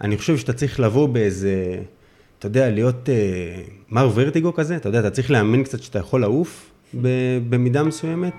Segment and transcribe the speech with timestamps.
[0.00, 1.82] אני חושב שאתה צריך לבוא באיזה,
[2.38, 6.20] אתה יודע, להיות אה, מר ורטיגו כזה, אתה יודע, אתה צריך להאמין קצת שאתה יכול
[6.20, 6.70] לעוף
[7.48, 8.34] במידה מסוימת.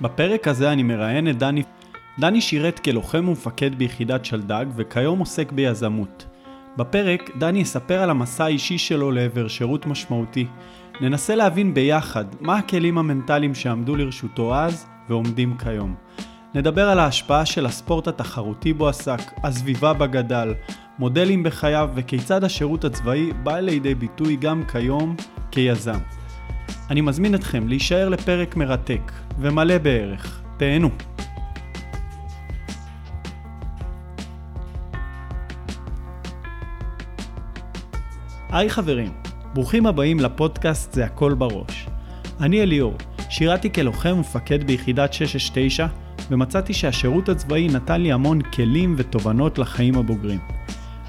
[0.00, 1.62] בפרק הזה אני מראיין את דני.
[2.18, 6.26] דני שירת כלוחם ומפקד ביחידת שלדג וכיום עוסק ביזמות.
[6.76, 10.46] בפרק דני יספר על המסע האישי שלו לעבר שירות משמעותי.
[11.00, 15.94] ננסה להבין ביחד מה הכלים המנטליים שעמדו לרשותו אז ועומדים כיום.
[16.54, 20.54] נדבר על ההשפעה של הספורט התחרותי בו עסק, הסביבה בה גדל,
[20.98, 25.16] מודלים בחייו וכיצד השירות הצבאי בא לידי ביטוי גם כיום
[25.50, 25.98] כיזם.
[26.90, 30.42] אני מזמין אתכם להישאר לפרק מרתק ומלא בערך.
[30.56, 30.90] תהנו.
[38.50, 39.12] היי חברים,
[39.58, 41.86] ברוכים הבאים לפודקאסט זה הכל בראש.
[42.40, 42.94] אני אליאור,
[43.30, 45.86] שירתי כלוחם ומפקד ביחידת 669
[46.30, 50.38] ומצאתי שהשירות הצבאי נתן לי המון כלים ותובנות לחיים הבוגרים.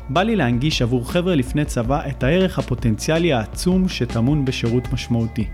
[0.09, 5.45] בא לי להנגיש עבור חבר'ה לפני צבא את הערך הפוטנציאלי העצום שטמון בשירות משמעותי.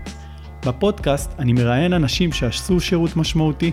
[0.66, 3.70] בפודקאסט אני מראיין אנשים שעשו שירות משמעותי,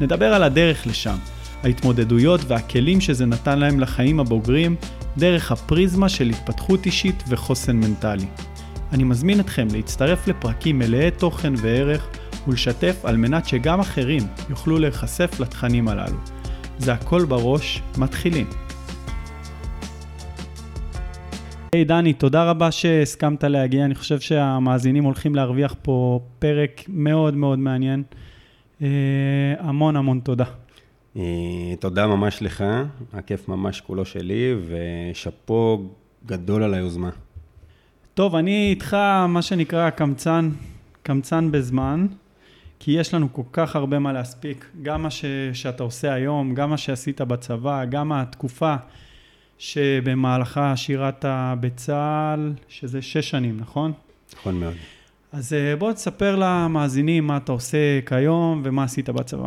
[0.00, 1.16] נדבר על הדרך לשם,
[1.62, 4.76] ההתמודדויות והכלים שזה נתן להם לחיים הבוגרים,
[5.18, 8.26] דרך הפריזמה של התפתחות אישית וחוסן מנטלי.
[8.92, 12.10] אני מזמין אתכם להצטרף לפרקים מלאי תוכן וערך
[12.48, 16.16] ולשתף על מנת שגם אחרים יוכלו להיחשף לתכנים הללו.
[16.78, 18.46] זה הכל בראש, מתחילים.
[21.72, 27.36] היי hey, דני, תודה רבה שהסכמת להגיע, אני חושב שהמאזינים הולכים להרוויח פה פרק מאוד
[27.36, 28.02] מאוד מעניין.
[28.80, 28.84] Uh,
[29.58, 30.44] המון המון תודה.
[31.16, 31.18] Uh,
[31.80, 32.64] תודה ממש לך,
[33.12, 35.90] הכיף ממש כולו שלי, ושאפו
[36.26, 37.10] גדול על היוזמה.
[38.14, 38.94] טוב, אני איתך,
[39.28, 40.50] מה שנקרא, קמצן,
[41.02, 42.06] קמצן בזמן,
[42.78, 46.70] כי יש לנו כל כך הרבה מה להספיק, גם מה ש, שאתה עושה היום, גם
[46.70, 48.76] מה שעשית בצבא, גם התקופה.
[49.62, 51.24] שבמהלכה שירת
[51.60, 53.92] בצה"ל, שזה שש שנים, נכון?
[54.34, 54.74] נכון מאוד.
[55.32, 59.46] אז אה, בוא תספר למאזינים מה אתה עושה כיום ומה עשית בצבא.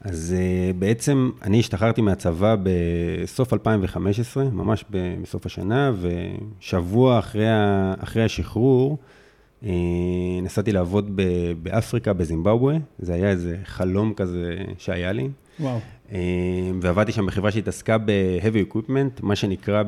[0.00, 7.46] אז אה, בעצם אני השתחררתי מהצבא בסוף 2015, ממש בסוף השנה, ושבוע אחרי,
[7.98, 8.98] אחרי השחרור,
[9.64, 9.70] אה,
[10.42, 11.20] נסעתי לעבוד
[11.62, 12.76] באפריקה, בזימבבואה.
[12.98, 15.28] זה היה איזה חלום כזה שהיה לי.
[15.60, 15.78] וואו.
[16.12, 16.18] אה,
[16.80, 19.82] ועבדתי שם בחברה שהתעסקה ב-heavy equipment, מה שנקרא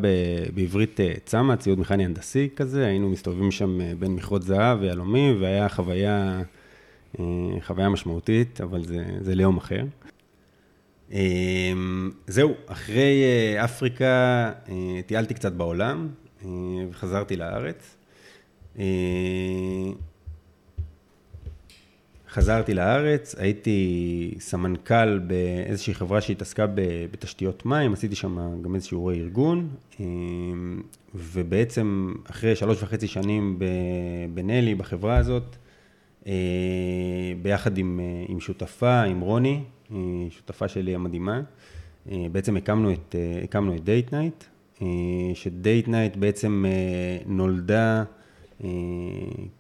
[0.55, 5.69] בעברית אה, צמ"ה, ציוד מכני הנדסי כזה, היינו מסתובבים שם בין מכרות זהב ויהלומים, והיה
[5.69, 6.43] חוויה,
[7.61, 9.85] חוויה משמעותית, אבל זה, זה ליום אחר.
[12.27, 13.25] זהו, אחרי
[13.65, 14.53] אפריקה
[15.07, 16.09] טיילתי קצת בעולם
[16.91, 17.97] וחזרתי לארץ.
[22.33, 26.67] חזרתי לארץ, הייתי סמנכ"ל באיזושהי חברה שהתעסקה
[27.11, 29.69] בתשתיות מים, עשיתי שם גם איזשהו ארגון,
[30.01, 30.83] אמ,
[31.15, 33.59] ובעצם אחרי שלוש וחצי שנים
[34.35, 35.62] בנלי, בחברה הזאת, אה,
[37.43, 39.61] ביחד עם, אה, עם שותפה, עם רוני,
[39.93, 39.97] אה,
[40.31, 41.41] שותפה שלי המדהימה,
[42.33, 44.45] בעצם הקמנו את, הקמנו את Date Night,
[45.35, 46.65] ש Date Night בעצם
[47.27, 48.05] נולדה
[48.65, 48.69] אה,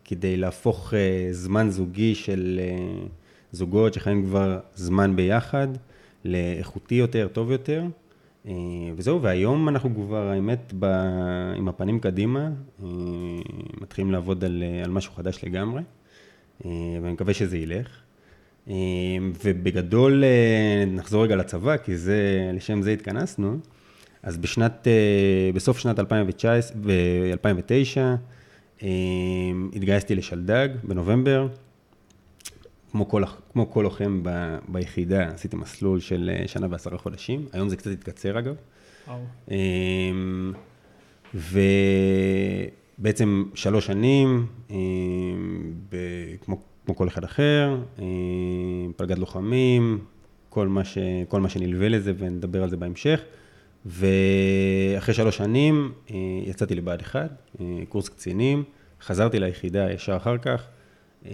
[0.04, 3.06] כדי להפוך אה, זמן זוגי של אה,
[3.52, 5.68] זוגות שחיים כבר זמן ביחד,
[6.24, 7.84] לאיכותי יותר, טוב יותר.
[8.96, 10.84] וזהו, והיום אנחנו כבר, האמת, ב,
[11.56, 12.50] עם הפנים קדימה,
[13.80, 15.82] מתחילים לעבוד על, על משהו חדש לגמרי,
[16.64, 17.88] ואני מקווה שזה ילך.
[19.44, 20.24] ובגדול,
[20.86, 23.58] נחזור רגע לצבא, כי זה, לשם זה התכנסנו.
[24.22, 24.86] אז בשנת,
[25.54, 27.98] בסוף שנת 2019, ב-2009,
[28.82, 31.48] אמ, התגייסתי לשלדג בנובמבר.
[32.90, 37.46] כמו כל, כמו כל לוחם ב, ביחידה, עשיתי מסלול של אה, שנה ועשרה חודשים.
[37.52, 38.54] היום זה קצת התקצר אגב.
[39.50, 40.52] אמ,
[42.98, 44.76] ובעצם שלוש שנים, אמ,
[46.40, 47.76] כמו, כמו כל אחד אחר,
[48.96, 49.98] פלגת לוחמים,
[50.48, 50.98] כל מה, ש,
[51.28, 53.20] כל מה שנלווה לזה, ונדבר על זה בהמשך.
[53.86, 56.16] ואחרי שלוש שנים אה,
[56.46, 57.30] יצאתי לבה"ד 1,
[57.60, 58.64] אה, קורס קצינים,
[59.00, 60.66] חזרתי ליחידה ישר אחר כך.
[61.26, 61.30] אה,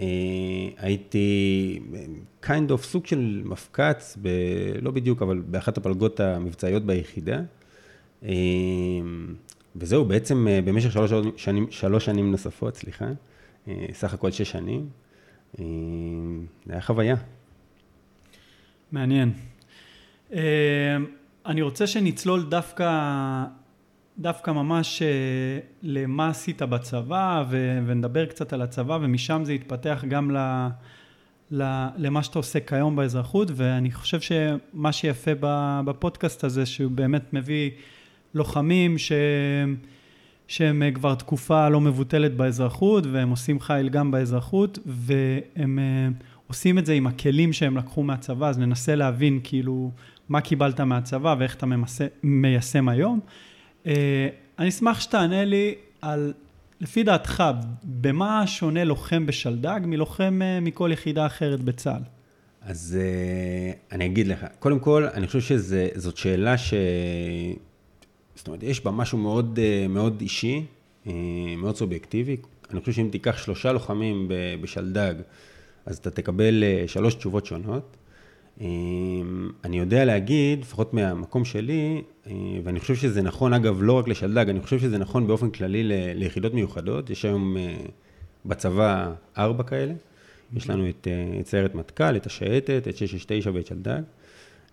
[0.77, 1.79] הייתי
[2.43, 4.29] kind of סוג של מפקץ, ב,
[4.81, 7.41] לא בדיוק, אבל באחת הפלגות המבצעיות ביחידה.
[9.75, 13.05] וזהו, בעצם במשך שלוש שנים, שלוש שנים נוספות, סליחה,
[13.93, 14.89] סך הכל שש שנים.
[15.55, 15.63] זה
[16.73, 17.15] היה חוויה.
[18.91, 19.31] מעניין.
[21.45, 22.89] אני רוצה שנצלול דווקא
[24.19, 25.01] דווקא ממש
[25.81, 30.67] למה עשית בצבא, ו- ונדבר קצת על הצבא, ומשם זה יתפתח גם ל...
[31.97, 35.31] למה שאתה עושה כיום באזרחות, ואני חושב שמה שיפה
[35.85, 37.71] בפודקאסט הזה, שהוא באמת מביא
[38.33, 39.11] לוחמים ש...
[40.47, 46.07] שהם כבר תקופה לא מבוטלת באזרחות, והם עושים חיל גם באזרחות, והם אה,
[46.47, 49.91] עושים את זה עם הכלים שהם לקחו מהצבא, אז ננסה להבין כאילו
[50.29, 53.19] מה קיבלת מהצבא ואיך אתה ממסה, מיישם היום.
[53.87, 54.27] אה,
[54.59, 56.33] אני אשמח שתענה לי על
[56.81, 57.43] לפי דעתך,
[57.83, 62.01] במה שונה לוחם בשלדג מלוחם אה, מכל יחידה אחרת בצה"ל?
[62.61, 66.73] אז אה, אני אגיד לך, קודם כל, אני חושב שזאת שאלה ש...
[68.39, 70.65] זאת אומרת, יש בה משהו מאוד, אה, מאוד אישי,
[71.57, 72.37] מאוד סובייקטיבי.
[72.71, 74.27] אני חושב שאם תיקח שלושה לוחמים
[74.61, 75.13] בשלדג,
[75.85, 77.97] אז אתה תקבל שלוש תשובות שונות.
[79.63, 82.33] אני יודע להגיד, לפחות מהמקום שלי, אה,
[82.63, 85.83] ואני חושב שזה נכון, אגב, לא רק לשלדג, אני חושב שזה נכון באופן כללי
[86.15, 87.09] ליחידות מיוחדות.
[87.09, 87.75] יש היום אה,
[88.45, 89.93] בצבא ארבע כאלה.
[90.55, 90.89] יש לנו אה,
[91.39, 94.01] את סיירת מטכ"ל, את השייטת, את 669 ואת שלדג.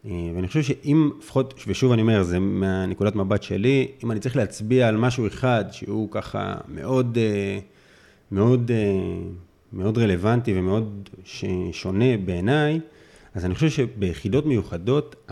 [0.06, 4.88] ואני חושב שאם, לפחות, ושוב אני אומר, זה מהנקודת מבט שלי, אם אני צריך להצביע
[4.88, 7.18] על משהו אחד שהוא ככה מאוד,
[8.32, 8.70] מאוד,
[9.72, 11.08] מאוד רלוונטי ומאוד
[11.72, 12.80] שונה בעיניי,
[13.34, 15.30] אז אני חושב שביחידות מיוחדות,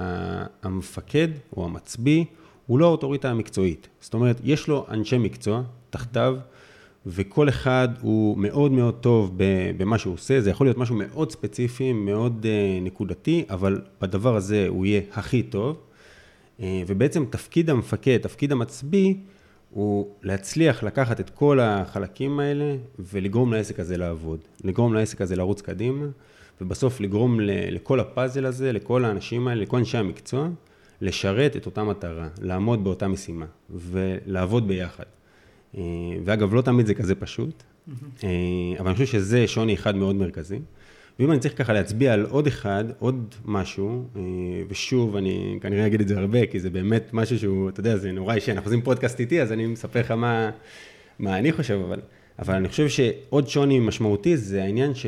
[0.62, 2.24] המפקד או המצביא
[2.66, 3.88] הוא לא האוטוריטה המקצועית.
[4.00, 6.36] זאת אומרת, יש לו אנשי מקצוע תחתיו,
[7.06, 9.32] וכל אחד הוא מאוד מאוד טוב
[9.76, 10.40] במה שהוא עושה.
[10.40, 15.42] זה יכול להיות משהו מאוד ספציפי, מאוד אה, נקודתי, אבל בדבר הזה הוא יהיה הכי
[15.42, 15.76] טוב.
[16.60, 19.14] אה, ובעצם תפקיד המפקד, תפקיד המצביא,
[19.70, 24.38] הוא להצליח לקחת את כל החלקים האלה ולגרום לעסק הזה לעבוד.
[24.64, 26.06] לגרום לעסק הזה לרוץ קדימה.
[26.60, 30.48] ובסוף לגרום לכל הפאזל הזה, לכל האנשים האלה, לכל אנשי המקצוע,
[31.00, 35.04] לשרת את אותה מטרה, לעמוד באותה משימה ולעבוד ביחד.
[35.78, 35.82] אה,
[36.24, 37.62] ואגב, לא תמיד זה כזה פשוט,
[38.24, 38.28] אה,
[38.78, 40.58] אבל אני חושב שזה שוני אחד מאוד מרכזי.
[41.18, 44.22] ואם אני צריך ככה להצביע על עוד אחד, עוד משהו, אה,
[44.68, 48.12] ושוב, אני כנראה אגיד את זה הרבה, כי זה באמת משהו שהוא, אתה יודע, זה
[48.12, 50.50] נורא אישי, אנחנו עושים פודקאסט איתי, אז אני מספר לך מה,
[51.18, 52.00] מה אני חושב, אבל,
[52.38, 55.06] אבל אני חושב שעוד שוני משמעותי זה העניין ש...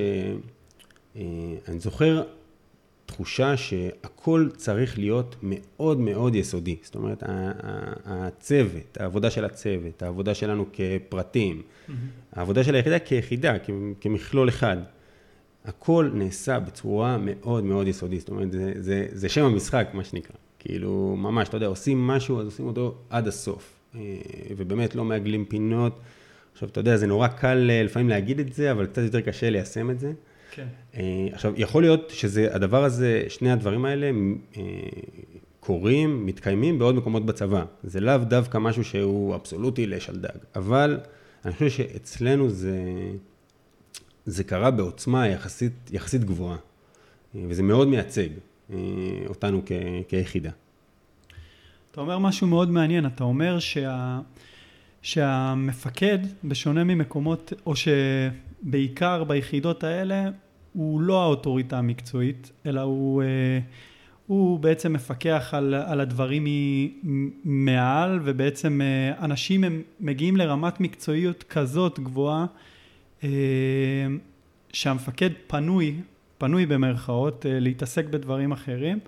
[1.17, 1.23] אה,
[1.69, 2.23] אני זוכר
[3.07, 6.77] תחושה שהכל צריך להיות מאוד מאוד יסודי.
[6.83, 7.23] זאת אומרת,
[8.05, 11.93] הצוות, העבודה של הצוות, העבודה שלנו כפרטים, mm-hmm.
[12.33, 13.55] העבודה של היחידה כיחידה,
[14.01, 14.77] כמכלול אחד.
[15.65, 18.21] הכל נעשה בצורה מאוד מאוד יסודית.
[18.21, 20.37] זאת אומרת, זה, זה, זה שם המשחק, מה שנקרא.
[20.59, 23.73] כאילו, ממש, אתה יודע, עושים משהו, אז עושים אותו עד הסוף.
[23.95, 24.01] אה,
[24.57, 26.01] ובאמת לא מעגלים פינות.
[26.53, 29.51] עכשיו, אתה יודע, זה נורא קל אה, לפעמים להגיד את זה, אבל קצת יותר קשה
[29.51, 30.13] ליישם את זה.
[30.57, 30.67] כן.
[30.97, 34.11] אה, עכשיו, יכול להיות שזה, הדבר הזה, שני הדברים האלה
[34.57, 34.63] אה,
[35.61, 37.65] קורים, מתקיימים בעוד מקומות בצבא.
[37.83, 41.01] זה לאו דווקא משהו שהוא אבסולוטי לשלדג, אבל
[41.45, 42.83] אני חושב שאצלנו זה,
[44.27, 46.57] זה קרה בעוצמה יחסית, יחסית גבוהה,
[47.35, 48.29] אה, וזה מאוד מייצג
[49.27, 49.73] אותנו כ,
[50.09, 50.51] כיחידה.
[51.91, 54.21] אתה אומר משהו מאוד מעניין, אתה אומר שה...
[55.03, 60.31] שהמפקד, בשונה ממקומות, או שבעיקר ביחידות האלה,
[60.77, 63.59] הוא לא האוטוריטה המקצועית, אלא הוא, אה,
[64.27, 66.47] הוא בעצם מפקח על, על הדברים
[67.45, 72.47] מעל, ובעצם אה, אנשים הם מגיעים לרמת מקצועיות כזאת גבוהה,
[73.25, 73.29] אה,
[74.73, 75.95] שהמפקד פנוי,
[76.39, 78.99] פנוי במרכאות, להתעסק בדברים אחרים.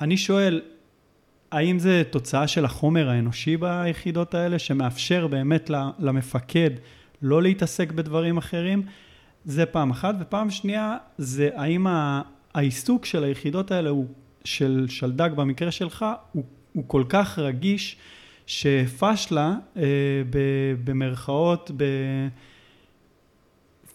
[0.00, 0.60] אני שואל,
[1.52, 6.70] האם זה תוצאה של החומר האנושי ביחידות האלה, שמאפשר באמת למפקד
[7.22, 8.82] לא להתעסק בדברים אחרים?
[9.44, 11.86] זה פעם אחת, ופעם שנייה זה האם
[12.54, 14.06] העיסוק של היחידות האלה הוא,
[14.44, 17.96] של שלדג במקרה שלך, הוא, הוא כל כך רגיש
[18.46, 19.82] שפשלה אה,
[20.30, 20.38] ב,
[20.84, 21.84] במרכאות, ב...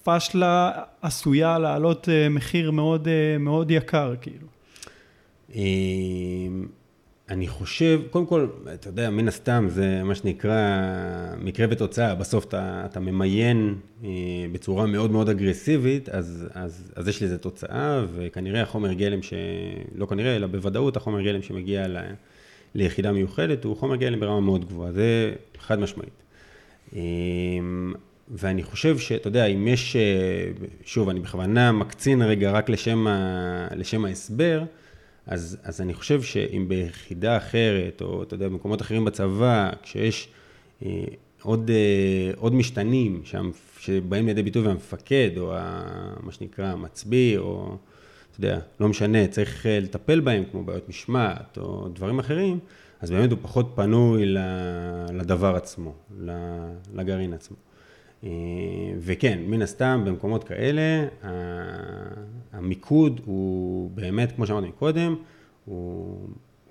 [0.04, 0.72] פשלה
[1.02, 4.48] עשויה לעלות אה, מחיר מאוד, אה, מאוד יקר, כאילו.
[7.30, 10.82] אני חושב, קודם כל, אתה יודע, מן הסתם זה מה שנקרא
[11.38, 14.10] מקרה ותוצאה, בסוף אתה, אתה ממיין אה,
[14.52, 19.34] בצורה מאוד מאוד אגרסיבית, אז, אז, אז יש לזה תוצאה, וכנראה החומר גלם, ש...
[19.96, 21.98] לא כנראה, אלא בוודאות החומר גלם שמגיע ל...
[22.76, 26.24] ליחידה מיוחדת הוא חומר גלם ברמה מאוד גבוהה, זה חד משמעית.
[26.96, 27.02] אה,
[28.32, 30.02] ואני חושב שאתה יודע, אם יש, אה,
[30.86, 33.68] שוב, אני בכוונה מקצין רגע רק לשם, ה...
[33.76, 34.64] לשם ההסבר,
[35.28, 40.28] אז, אז אני חושב שאם ביחידה אחרת, או אתה יודע, במקומות אחרים בצבא, כשיש
[40.86, 41.04] אה,
[41.42, 45.84] עוד, אה, עוד משתנים שם, שבאים לידי ביטוי והמפקד, או ה,
[46.24, 47.78] מה שנקרא המצביא, או
[48.32, 52.60] אתה יודע, לא משנה, צריך אה, לטפל בהם, כמו בעיות משמעת, או דברים אחרים,
[53.02, 54.36] אז באמת הוא פחות פנוי
[55.14, 55.94] לדבר עצמו,
[56.94, 57.58] לגרעין עצמו.
[58.24, 58.30] אה,
[59.00, 61.08] וכן, מן הסתם, במקומות כאלה,
[62.52, 65.16] המיקוד הוא באמת, כמו שאמרתי קודם,
[65.66, 66.28] הוא,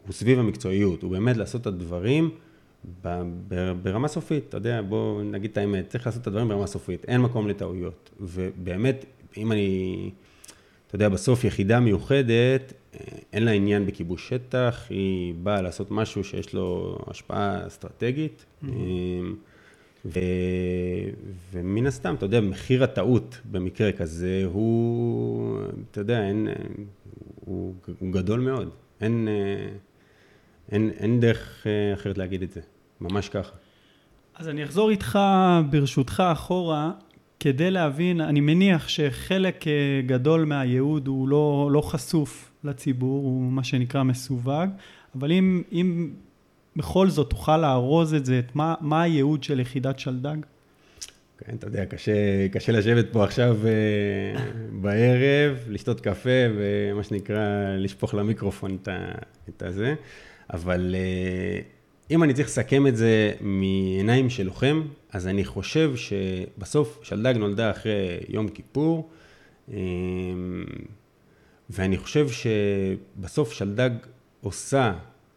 [0.07, 2.31] הוא סביב המקצועיות, הוא באמת לעשות את הדברים
[3.83, 7.21] ברמה סופית, אתה יודע, בוא נגיד את האמת, צריך לעשות את הדברים ברמה סופית, אין
[7.21, 8.11] מקום לטעויות.
[8.21, 9.05] ובאמת,
[9.37, 10.11] אם אני,
[10.87, 12.73] אתה יודע, בסוף יחידה מיוחדת,
[13.33, 18.45] אין לה עניין בכיבוש שטח, היא באה לעשות משהו שיש לו השפעה אסטרטגית.
[18.63, 18.67] Mm-hmm.
[20.05, 20.21] ו...
[21.53, 26.49] ומן הסתם, אתה יודע, מחיר הטעות במקרה כזה הוא, אתה יודע, אין,
[27.45, 28.71] הוא, הוא גדול מאוד.
[29.01, 29.29] אין,
[30.73, 32.61] אין, אין דרך אחרת להגיד את זה,
[33.01, 33.53] ממש ככה.
[34.35, 35.19] אז אני אחזור איתך,
[35.71, 36.91] ברשותך, אחורה,
[37.41, 39.65] כדי להבין, אני מניח שחלק
[40.07, 44.71] גדול מהייעוד הוא לא, לא חשוף לציבור, הוא מה שנקרא מסווג,
[45.15, 46.11] אבל אם, אם
[46.77, 50.37] בכל זאת תוכל לארוז את זה, את מה, מה הייעוד של יחידת שלדג?
[51.39, 54.39] כן, אתה יודע, קשה, קשה לשבת פה עכשיו uh,
[54.73, 58.89] בערב, לשתות קפה ומה שנקרא, לשפוך למיקרופון את,
[59.49, 59.95] את הזה,
[60.53, 61.65] אבל uh,
[62.11, 67.71] אם אני צריך לסכם את זה מעיניים של לוחם, אז אני חושב שבסוף שלדג נולדה
[67.71, 69.11] אחרי יום כיפור,
[69.69, 69.73] um,
[71.71, 73.91] ואני חושב שבסוף שלדג
[74.41, 74.93] עושה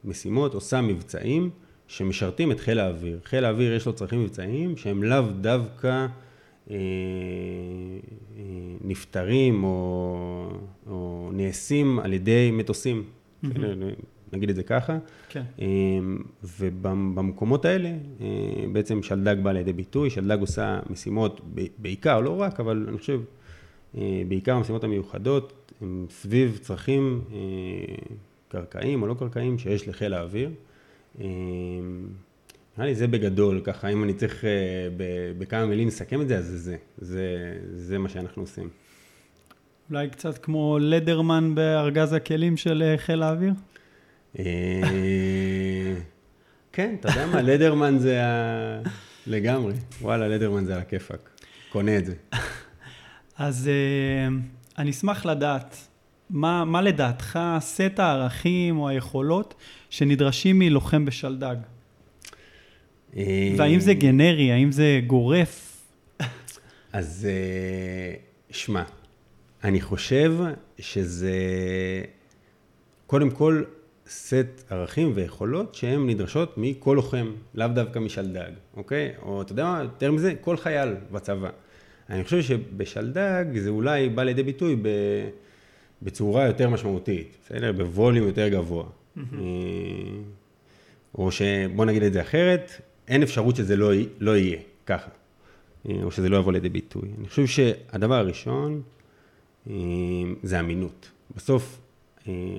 [0.05, 1.49] משימות, עושה מבצעים
[1.87, 3.19] שמשרתים את חיל האוויר.
[3.23, 6.07] חיל האוויר יש לו צרכים מבצעיים שהם לאו דווקא
[6.69, 6.75] אה,
[8.37, 8.43] אה,
[8.81, 10.49] נפתרים או,
[10.87, 13.03] או נעשים על ידי מטוסים,
[13.43, 13.47] mm-hmm.
[14.33, 14.97] נגיד את זה ככה.
[15.29, 15.43] כן.
[15.61, 15.67] אה,
[16.59, 17.89] ובמקומות האלה
[18.21, 18.27] אה,
[18.71, 21.41] בעצם שלדג בא לידי ביטוי, שלדג עושה משימות
[21.77, 23.21] בעיקר, לא רק, אבל אני חושב,
[23.97, 27.21] אה, בעיקר המשימות המיוחדות, הם סביב צרכים
[28.55, 30.49] קרקעיים או לא קרקעיים שיש לחיל האוויר.
[31.21, 32.07] אמ,
[32.77, 34.49] נראה לי זה בגדול, ככה אם אני צריך אה,
[35.37, 38.69] בכמה מילים לסכם את זה, אז זה זה, זה, זה מה שאנחנו עושים.
[39.89, 43.53] אולי קצת כמו לדרמן בארגז הכלים של אה, חיל האוויר?
[44.39, 45.93] אה,
[46.71, 48.81] כן, אתה יודע מה, לדרמן זה ה...
[49.27, 51.29] לגמרי, וואלה, לדרמן זה על הכיפאק,
[51.71, 52.13] קונה את זה.
[53.37, 53.69] אז
[54.77, 55.87] אני אשמח לדעת,
[56.29, 59.53] מה, מה לדעתך סט הערכים או היכולות
[59.89, 61.55] שנדרשים מלוחם בשלדג?
[63.57, 65.81] והאם זה גנרי, האם זה גורף?
[66.93, 68.15] אז אה,
[68.49, 68.83] שמע,
[69.63, 70.33] אני חושב
[70.79, 71.33] שזה
[73.07, 73.63] קודם כל
[74.07, 79.11] סט ערכים ויכולות שהן נדרשות מכל לוחם, לאו דווקא משלדג, אוקיי?
[79.21, 81.49] או אתה יודע מה, יותר מזה, כל חייל בצבא.
[82.09, 84.87] אני חושב שבשלדג זה אולי בא לידי ביטוי ב...
[86.01, 87.71] בצורה יותר משמעותית, בסדר?
[87.71, 88.85] בווליום יותר גבוה.
[88.85, 89.21] Mm-hmm.
[91.17, 92.71] או שבוא נגיד את זה אחרת,
[93.07, 95.09] אין אפשרות שזה לא, לא יהיה ככה,
[95.89, 97.09] אה, או שזה לא יבוא לידי ביטוי.
[97.19, 98.81] אני חושב שהדבר הראשון
[99.69, 99.73] אה,
[100.43, 101.11] זה אמינות.
[101.35, 101.81] בסוף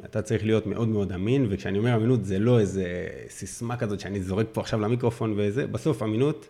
[0.04, 4.22] אתה צריך להיות מאוד מאוד אמין, וכשאני אומר אמינות זה לא איזה סיסמה כזאת שאני
[4.22, 6.48] זורק פה עכשיו למיקרופון וזה, בסוף אמינות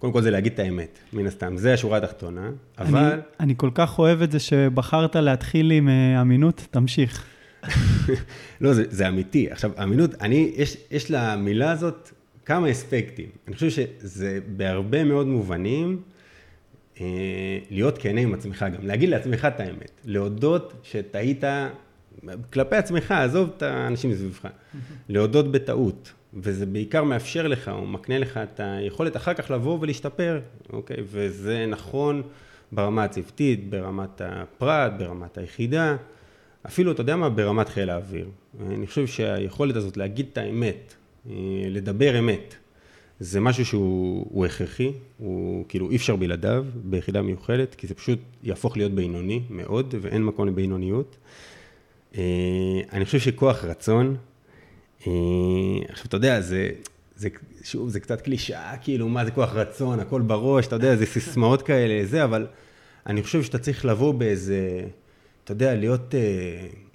[0.00, 2.98] קודם כל זה להגיד את האמת, מן הסתם, זה השורה התחתונה, אבל...
[2.98, 7.24] אני, אני כל כך אוהב את זה שבחרת להתחיל עם uh, אמינות, תמשיך.
[8.60, 9.50] לא, זה, זה אמיתי.
[9.50, 12.10] עכשיו, אמינות, אני, יש, יש למילה הזאת
[12.44, 13.28] כמה אספקטים.
[13.48, 16.02] אני חושב שזה בהרבה מאוד מובנים,
[17.00, 17.06] אה,
[17.70, 21.44] להיות כנה עם עצמך גם, להגיד לעצמך את האמת, להודות שטעית
[22.52, 24.48] כלפי עצמך, עזוב את האנשים מסביבך,
[25.08, 26.12] להודות בטעות.
[26.34, 30.40] וזה בעיקר מאפשר לך, או מקנה לך את היכולת אחר כך לבוא ולהשתפר,
[30.72, 30.96] אוקיי?
[31.04, 32.22] וזה נכון
[32.72, 35.96] ברמה הצוותית, ברמת הפרט, ברמת היחידה,
[36.66, 38.28] אפילו, אתה יודע מה, ברמת חיל האוויר.
[38.66, 40.94] אני חושב שהיכולת הזאת להגיד את האמת,
[41.30, 41.34] אה,
[41.68, 42.54] לדבר אמת,
[43.20, 48.76] זה משהו שהוא הכרחי, הוא כאילו אי אפשר בלעדיו ביחידה מיוחדת, כי זה פשוט יהפוך
[48.76, 51.16] להיות בינוני מאוד, ואין מקום לבינוניות.
[52.16, 52.22] אה,
[52.92, 54.16] אני חושב שכוח רצון,
[55.00, 56.70] עכשיו, אתה יודע, זה,
[57.16, 57.28] זה,
[57.62, 61.62] שוב, זה קצת קלישאה, כאילו, מה זה כוח רצון, הכל בראש, אתה יודע, זה סיסמאות
[61.62, 62.46] כאלה, זה, אבל
[63.06, 64.80] אני חושב שאתה צריך לבוא באיזה,
[65.44, 66.20] אתה יודע, להיות אה,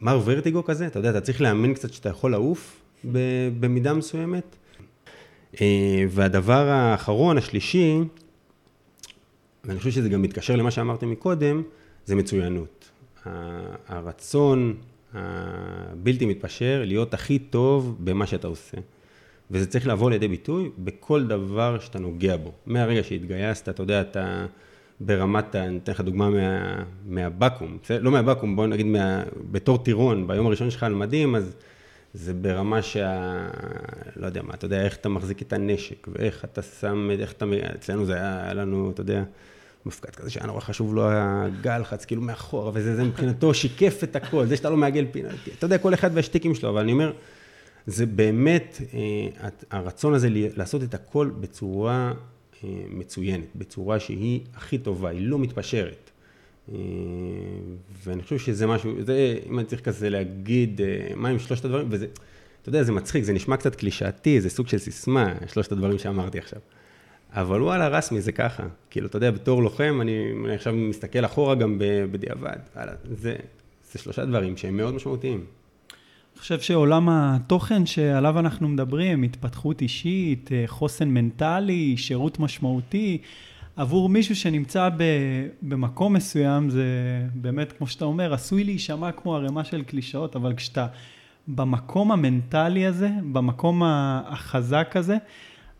[0.01, 2.81] מר ורטיגו כזה, אתה יודע, אתה צריך להאמין קצת שאתה יכול לעוף
[3.59, 4.55] במידה מסוימת.
[5.61, 7.99] אה, והדבר האחרון, השלישי,
[9.65, 11.63] ואני חושב שזה גם מתקשר למה שאמרתי מקודם,
[12.05, 12.89] זה מצוינות.
[13.87, 14.75] הרצון
[15.15, 18.77] הבלתי מתפשר, להיות הכי טוב במה שאתה עושה.
[19.51, 22.51] וזה צריך לבוא לידי ביטוי בכל דבר שאתה נוגע בו.
[22.65, 24.45] מהרגע שהתגייסת, אתה יודע, אתה
[24.99, 30.47] ברמת, אני אתן לך דוגמה מה, מהבקו"ם, לא מהבקו"ם, בוא נגיד מה, בתור טירון, ביום
[30.47, 31.55] הראשון שלך על מדים, אז
[32.13, 33.47] זה ברמה שה...
[34.15, 37.45] לא יודע מה, אתה יודע, איך אתה מחזיק את הנשק, ואיך אתה שם, איך אתה...
[37.75, 39.23] אצלנו זה היה, היה לנו, אתה יודע,
[39.85, 44.15] מפקד כזה שהיה נורא חשוב לו הגל חץ, כאילו מאחורה, וזה זה מבחינתו שיקף את
[44.15, 47.13] הכל, זה שאתה לא מעגל פינה, אתה יודע, כל אחד והשטיקים שלו, אבל אני אומר,
[47.87, 52.13] זה באמת, אה, הרצון הזה לעשות את הכל בצורה
[52.63, 56.11] אה, מצוינת, בצורה שהיא הכי טובה, היא לא מתפשרת.
[56.71, 56.75] אה,
[58.03, 60.81] ואני חושב שזה משהו, זה, אם אני צריך כזה להגיד,
[61.15, 62.07] מה עם שלושת הדברים, וזה,
[62.61, 66.37] אתה יודע, זה מצחיק, זה נשמע קצת קלישאתי, זה סוג של סיסמה, שלושת הדברים שאמרתי
[66.37, 66.59] עכשיו.
[67.35, 68.63] אבל וואלה, רסמי, זה ככה.
[68.89, 72.57] כאילו, אתה יודע, בתור לוחם, אני, אני עכשיו מסתכל אחורה גם בדיעבד.
[73.11, 73.35] זה,
[73.91, 75.45] זה שלושה דברים שהם מאוד משמעותיים.
[76.33, 83.17] אני חושב שעולם התוכן שעליו אנחנו מדברים, התפתחות אישית, אה, חוסן מנטלי, שירות משמעותי,
[83.75, 85.03] עבור מישהו שנמצא ב,
[85.61, 86.85] במקום מסוים, זה
[87.33, 90.87] באמת, כמו שאתה אומר, עשוי להישמע כמו ערימה של קלישאות, אבל כשאתה
[91.47, 95.17] במקום המנטלי הזה, במקום החזק הזה,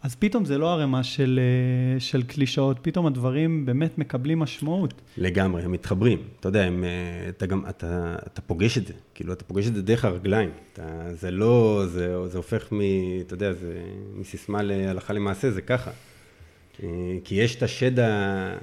[0.06, 4.94] אז פתאום זה לא ערימה של, אה, של קלישאות, פתאום הדברים באמת מקבלים משמעות.
[5.18, 6.20] לגמרי, הם מתחברים.
[6.40, 9.76] אתה יודע, הם, אה, אתה גם, אתה, אתה פוגש את זה, כאילו, אתה פוגש את
[9.76, 10.50] זה דרך הרגליים.
[10.74, 12.80] אתה, זה לא, זה, זה הופך מ...
[13.22, 13.84] אתה יודע, זה
[14.16, 15.92] מסיסמה להלכה למעשה, זה ככה.
[16.84, 16.88] אה,
[17.24, 18.58] כי יש את השד ה...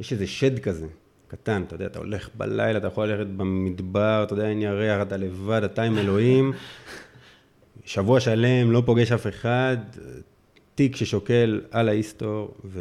[0.00, 0.86] יש איזה שד כזה,
[1.28, 5.16] קטן, אתה יודע, אתה הולך בלילה, אתה יכול ללכת במדבר, אתה יודע, אין ירח, אתה
[5.16, 6.52] לבד, אתה עם אלוהים.
[7.84, 9.76] שבוע שלם, לא פוגש אף אחד,
[10.74, 12.80] תיק ששוקל על ההיסטור, ו,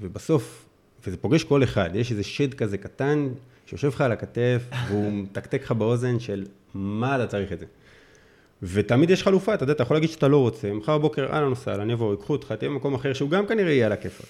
[0.00, 0.66] ובסוף,
[1.06, 3.28] וזה פוגש כל אחד, יש איזה שד כזה קטן
[3.66, 7.66] שיושב לך על הכתף, והוא מתקתק לך באוזן של מה אתה צריך את זה.
[8.62, 11.74] ותמיד יש חלופה, אתה יודע, אתה יכול להגיד שאתה לא רוצה, מחר בבוקר, אהלן נוסע,
[11.74, 14.26] אני אבוא, ייקחו אותך, תהיה במקום אחר שהוא גם כנראה יהיה על הכיפאק.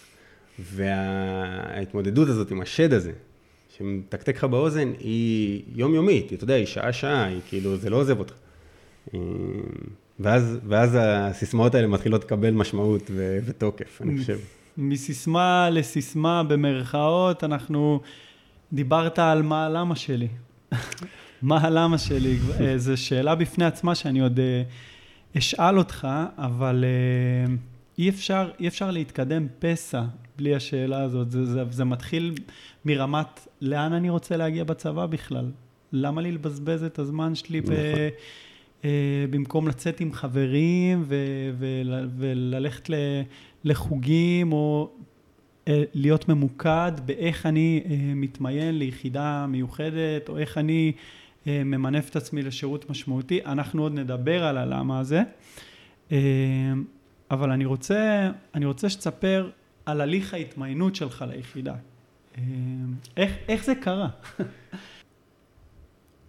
[0.58, 3.12] וההתמודדות הזאת עם השד הזה,
[3.76, 8.34] שמתקתק לך באוזן, היא יומיומית, אתה יודע, היא שעה-שעה, היא כאילו, זה לא עוזב אותך.
[10.20, 14.38] ואז, ואז הסיסמאות האלה מתחילות לקבל משמעות ו- ותוקף, אני חושב.
[14.78, 18.00] מסיסמה לסיסמה במרכאות, אנחנו,
[18.72, 20.28] דיברת על מה הלמה שלי.
[21.42, 22.38] מה הלמה שלי?
[22.60, 24.62] אה, זו שאלה בפני עצמה שאני עוד אה,
[25.38, 27.54] אשאל אותך, אבל אה,
[27.98, 30.02] אי אפשר, אי אפשר להתקדם פסע
[30.36, 31.30] בלי השאלה הזאת.
[31.30, 32.34] זה, זה, זה מתחיל
[32.84, 35.50] מרמת לאן אני רוצה להגיע בצבא בכלל.
[35.92, 37.74] למה לי לבזבז את הזמן שלי נכון.
[37.74, 38.08] ב...
[38.86, 42.90] אה, במקום לצאת עם חברים ו- ו- וללכת
[43.64, 44.90] לחוגים או
[45.68, 50.92] אה, להיות ממוקד באיך אני אה, מתמיין ליחידה מיוחדת או איך אני
[51.46, 53.44] ממנף את עצמי לשירות משמעותי.
[53.44, 55.22] אנחנו עוד נדבר על הלמה הזה.
[57.30, 59.50] אבל אני רוצה, אני רוצה שתספר
[59.86, 61.74] על הליך ההתמיינות שלך ליחידה.
[63.16, 64.08] איך, איך זה קרה?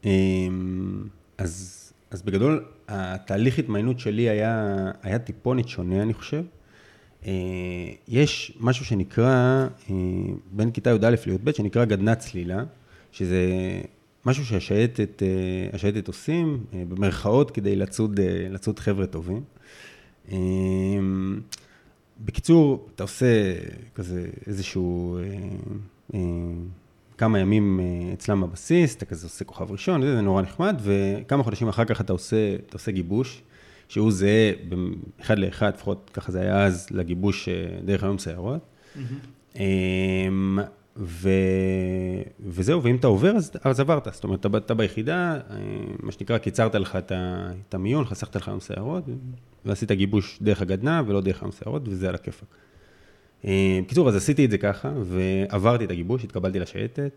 [1.38, 1.77] אז
[2.12, 6.44] אז בגדול, התהליך התמיינות שלי היה, היה טיפונת שונה, אני חושב.
[7.26, 7.32] אה,
[8.08, 9.96] יש משהו שנקרא, אה,
[10.52, 12.64] בין כיתה י"א לי"ב, שנקרא גדנת צלילה,
[13.12, 13.48] שזה
[14.26, 19.44] משהו שהשייטת אה, עושים, במרכאות, כדי לצוד, לצוד חבר'ה טובים.
[22.26, 23.54] בקיצור, אתה עושה
[23.96, 25.20] כזה איזשהו...
[27.18, 31.68] כמה ימים אה, אצלם בבסיס, אתה כזה עושה כוכב ראשון, זה נורא נחמד, וכמה חודשים
[31.68, 33.42] אחר כך אתה עושה, אתה עושה גיבוש,
[33.88, 34.52] שהוא זהה
[35.22, 37.54] אחד לאחד, לפחות ככה זה היה אז, לגיבוש אה,
[37.86, 38.62] דרך היום סיירות.
[38.96, 39.60] Mm-hmm.
[40.98, 41.30] ו...
[42.46, 44.08] וזהו, ואם אתה עובר, אז, אז עברת.
[44.12, 45.58] זאת אומרת, אתה, אתה ביחידה, אה,
[46.00, 49.04] מה שנקרא, קיצרת לך את המיון, חסכת לך היום סיירות,
[49.66, 52.48] ועשית גיבוש דרך הגדנ"ע ולא דרך היום סיירות, וזה על הכיפאק.
[53.48, 57.12] אה, בקיצור, אז עשיתי את זה ככה, ועברתי את הגיבוש, התקבלתי לשייטת,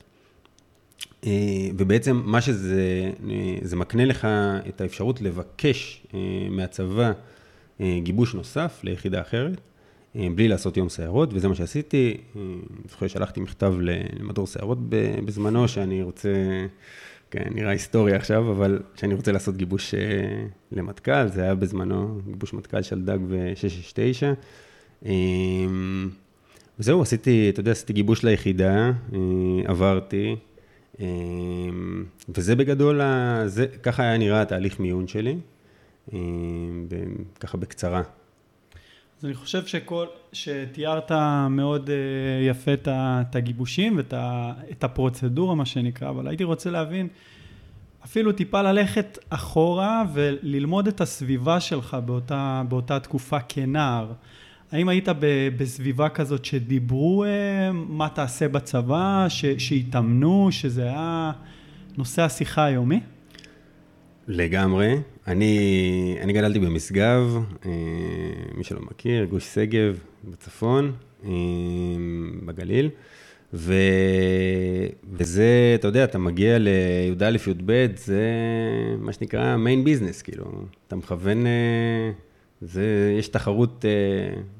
[1.26, 1.30] אה,
[1.78, 4.28] ובעצם מה שזה, אה, זה מקנה לך
[4.68, 6.06] את האפשרות לבקש
[6.50, 7.12] מהצבא
[8.02, 9.60] גיבוש נוסף ליחידה אחרת,
[10.14, 12.16] בלי לעשות יום סיירות, וזה מה שעשיתי.
[12.36, 12.42] אני
[12.90, 14.78] זוכר שלחתי מכתב למדור סיירות
[15.24, 16.28] בזמנו, שאני רוצה,
[17.30, 19.94] כן, נראה היסטורי עכשיו, אבל שאני רוצה לעשות גיבוש
[20.72, 24.36] למטכ"ל, זה היה בזמנו גיבוש מטכ"ל של דג ב-669.
[25.06, 26.10] אמ,
[26.78, 29.18] זהו, עשיתי, אתה יודע, עשיתי גיבוש ליחידה, אה,
[29.64, 30.36] עברתי,
[31.00, 33.00] אמ, וזה בגדול,
[33.46, 35.36] זה, ככה היה נראה התהליך מיון שלי,
[36.12, 36.18] אמ,
[37.40, 38.02] ככה בקצרה.
[39.18, 41.12] אז אני חושב שכל, שתיארת
[41.50, 44.14] מאוד אה, יפה את את הגיבושים ואת
[44.70, 47.08] את הפרוצדורה, מה שנקרא, אבל הייתי רוצה להבין,
[48.04, 54.12] אפילו טיפה ללכת אחורה וללמוד את הסביבה שלך באותה, באותה תקופה כנער.
[54.72, 55.08] האם היית
[55.56, 59.26] בסביבה כזאת שדיברו אה, מה תעשה בצבא,
[59.58, 61.32] שהתאמנו, שזה היה
[61.98, 63.00] נושא השיחה היומי?
[64.28, 64.96] לגמרי.
[65.26, 67.70] אני, אני גדלתי במשגב, אה,
[68.54, 70.92] מי שלא מכיר, גוש שגב בצפון,
[71.24, 71.30] אה,
[72.46, 72.90] בגליל.
[73.54, 73.74] ו...
[75.12, 78.22] וזה, אתה יודע, אתה מגיע לי"א, י"ב, זה
[78.98, 80.44] מה שנקרא מיין ביזנס, כאילו,
[80.86, 81.46] אתה מכוון,
[82.60, 83.84] זה, יש תחרות,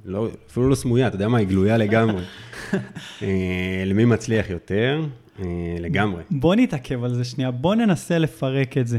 [0.04, 2.22] לא, אפילו לא סמויה, אתה יודע מה, היא גלויה לגמרי.
[3.86, 5.06] למי מצליח יותר,
[5.80, 6.22] לגמרי.
[6.30, 8.98] בוא נתעכב על זה שנייה, בוא ננסה לפרק את זה.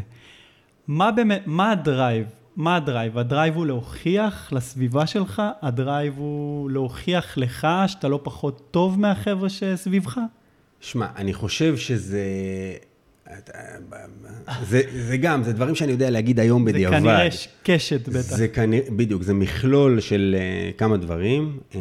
[0.88, 2.26] מה באמת, מה ה drive?
[2.56, 3.18] מה ה drive?
[3.18, 5.42] ה drive הוא להוכיח לסביבה שלך?
[5.62, 10.20] ה drive הוא להוכיח לך שאתה לא פחות טוב מהחבר'ה שסביבך?
[10.80, 12.24] שמע, אני חושב שזה...
[14.64, 16.96] זה, זה גם, זה דברים שאני יודע להגיד היום בדיעבד.
[16.96, 17.28] זה כנראה
[17.64, 18.20] קשת בטח.
[18.20, 21.60] זה כנראה, בדיוק, זה מכלול של uh, כמה דברים.
[21.72, 21.76] Um,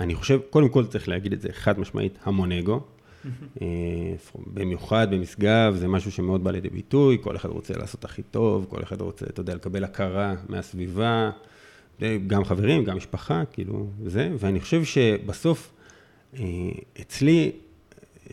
[0.00, 2.80] אני חושב, קודם כל צריך להגיד את זה חד משמעית, המון אגו.
[3.62, 3.66] אה,
[4.54, 8.82] במיוחד במשגב, זה משהו שמאוד בא לידי ביטוי, כל אחד רוצה לעשות הכי טוב, כל
[8.82, 11.30] אחד רוצה, אתה יודע, לקבל הכרה מהסביבה,
[12.26, 15.72] גם חברים, גם משפחה, כאילו, זה, ואני חושב שבסוף,
[17.00, 17.52] אצלי,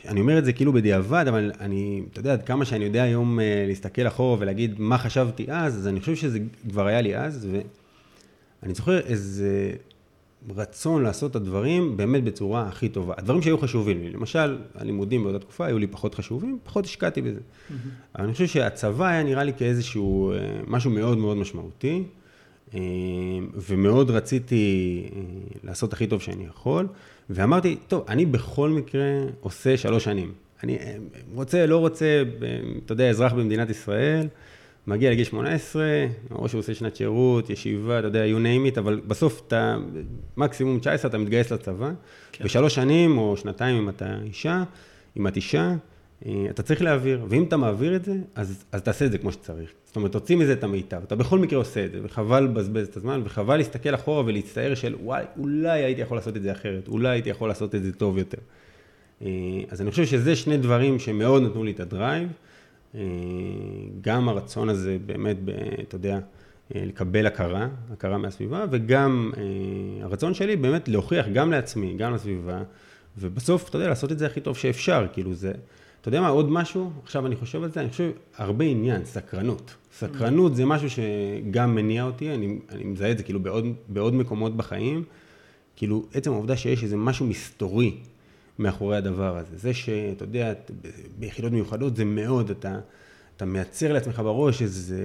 [0.07, 3.39] אני אומר את זה כאילו בדיעבד, אבל אני, אתה יודע, עד כמה שאני יודע היום
[3.39, 7.47] אה, להסתכל אחורה ולהגיד מה חשבתי אז, אז אני חושב שזה כבר היה לי אז,
[8.61, 9.71] ואני זוכר איזה
[10.55, 13.13] רצון לעשות את הדברים באמת בצורה הכי טובה.
[13.17, 17.39] הדברים שהיו חשובים לי, למשל, הלימודים באותה תקופה היו לי פחות חשובים, פחות השקעתי בזה.
[17.39, 17.73] Mm-hmm.
[18.15, 22.03] אבל אני חושב שהצבא היה נראה לי כאיזשהו, אה, משהו מאוד מאוד משמעותי,
[22.73, 22.79] אה,
[23.53, 25.03] ומאוד רציתי
[25.63, 26.87] לעשות הכי טוב שאני יכול,
[27.29, 29.01] ואמרתי, טוב, אני בכל מקרה
[29.39, 30.31] עושה שלוש שנים.
[30.63, 30.77] אני
[31.33, 32.23] רוצה, לא רוצה,
[32.85, 34.27] אתה יודע, אזרח במדינת ישראל,
[34.87, 35.83] מגיע לגיל 18,
[36.31, 39.77] או שהוא עושה שנת שירות, ישיבה, אתה יודע, you name it, אבל בסוף אתה,
[40.37, 41.91] מקסימום 19, אתה מתגייס לצבא.
[42.31, 42.43] כן.
[42.43, 44.63] בשלוש שנים או שנתיים, אם אתה אישה,
[45.17, 45.75] אם את אישה,
[46.25, 49.31] אה, אתה צריך להעביר, ואם אתה מעביר את זה, אז, אז תעשה את זה כמו
[49.31, 49.69] שצריך.
[49.89, 51.01] זאת אומרת, תוציא מזה את המיטב.
[51.03, 54.95] אתה בכל מקרה עושה את זה, וחבל לבזבז את הזמן, וחבל להסתכל אחורה ולהצטער של,
[55.03, 58.17] וואי, אולי הייתי יכול לעשות את זה אחרת, אולי הייתי יכול לעשות את זה טוב
[58.17, 58.37] יותר.
[59.21, 59.27] אה,
[59.69, 62.29] אז אני חושב שזה שני דברים שמאוד נתנו לי את הדרייב.
[62.95, 63.01] אה,
[64.01, 65.37] גם הרצון הזה באמת,
[65.87, 66.19] אתה יודע,
[66.75, 69.31] אה, לקבל הכרה, הכרה מהסביבה, וגם
[70.01, 72.61] הרצון שלי באמת להוכיח גם לעצמי, גם לסביבה,
[73.17, 75.51] ובסוף, אתה יודע, לעשות את זה הכי טוב שאפשר, כאילו זה,
[76.01, 79.75] אתה יודע מה, עוד משהו, עכשיו אני חושב על זה, אני חושב הרבה עניין, סקרנות.
[79.93, 84.57] סקרנות זה משהו שגם מניע אותי, אני, אני מזהה את זה כאילו בעוד, בעוד מקומות
[84.57, 85.03] בחיים,
[85.75, 87.97] כאילו עצם העובדה שיש איזה משהו מסתורי
[88.59, 89.57] מאחורי הדבר הזה.
[89.57, 90.53] זה שאתה יודע,
[91.19, 92.79] ביחידות מיוחדות זה מאוד, אתה,
[93.37, 94.95] אתה מייצר לעצמך בראש איזו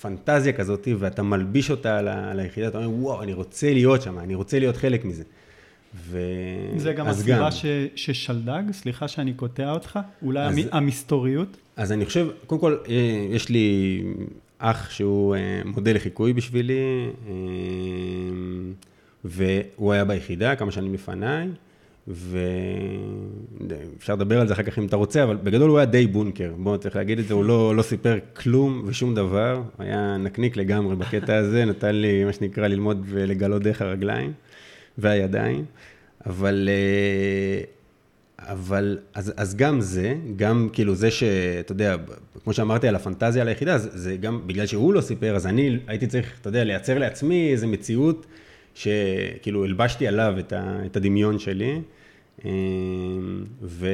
[0.00, 1.98] פנטזיה כזאת, ואתה מלביש אותה
[2.30, 5.22] על היחידה, אתה אומר, וואו, אני רוצה להיות שם, אני רוצה להיות חלק מזה.
[5.94, 6.18] ו...
[6.76, 11.56] זה גם הסביבה ש, ששלדג, סליחה שאני קוטע אותך, אולי אז, המסתוריות?
[11.76, 13.98] אז אני חושב, קודם כל, אה, יש לי
[14.58, 17.32] אח שהוא אה, מודל לחיקוי בשבילי, אה,
[19.24, 21.48] והוא היה ביחידה כמה שנים לפניי.
[22.08, 26.52] ואפשר לדבר על זה אחר כך אם אתה רוצה, אבל בגדול הוא היה די בונקר,
[26.58, 30.96] בוא צריך להגיד את זה, הוא לא, לא סיפר כלום ושום דבר, היה נקניק לגמרי
[30.96, 34.32] בקטע הזה, נתן לי מה שנקרא ללמוד ולגלות דרך הרגליים
[34.98, 35.64] והידיים,
[36.26, 37.64] אבל, אה,
[38.38, 41.96] אבל אז, אז גם זה, גם כאילו זה שאתה יודע,
[42.44, 45.78] כמו שאמרתי על הפנטזיה על היחידה, זה, זה גם בגלל שהוא לא סיפר, אז אני
[45.86, 48.26] הייתי צריך, אתה יודע, לייצר לעצמי איזו מציאות.
[48.74, 51.80] שכאילו הלבשתי עליו את, ה, את הדמיון שלי,
[52.44, 53.88] אמ, ו,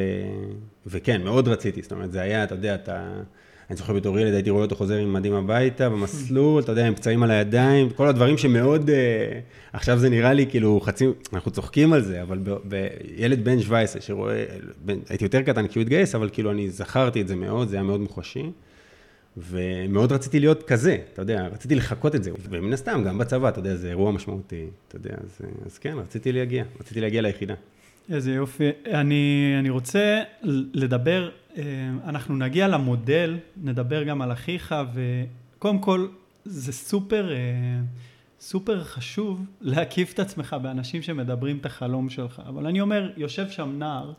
[0.87, 3.23] וכן, מאוד רציתי, זאת אומרת, זה היה, אתה יודע, אתה...
[3.71, 6.95] אני זוכר בתור ילד, הייתי רואה אותו חוזר עם מדים הביתה, במסלול, אתה יודע, עם
[6.95, 9.41] פצעים על הידיים, כל הדברים שמאוד, אה,
[9.73, 14.45] עכשיו זה נראה לי כאילו חצי, אנחנו צוחקים על זה, אבל בילד בן 17 שרואה,
[15.09, 18.01] הייתי יותר קטן כשהוא התגייס, אבל כאילו אני זכרתי את זה מאוד, זה היה מאוד
[18.01, 18.51] מוחשי.
[19.37, 23.59] ומאוד רציתי להיות כזה, אתה יודע, רציתי לחקות את זה, ומן הסתם, גם בצבא, אתה
[23.59, 27.55] יודע, זה אירוע משמעותי, אתה יודע, אז, אז כן, רציתי להגיע, רציתי להגיע ליחידה.
[28.13, 28.71] איזה יופי.
[28.87, 30.23] אני, אני רוצה
[30.73, 31.31] לדבר,
[32.05, 36.09] אנחנו נגיע למודל, נדבר גם על אחיך, וקודם כל,
[36.45, 37.37] זה סופר, אה,
[38.41, 42.43] סופר חשוב להקיף את עצמך באנשים שמדברים את החלום שלך.
[42.49, 44.13] אבל אני אומר, יושב שם נער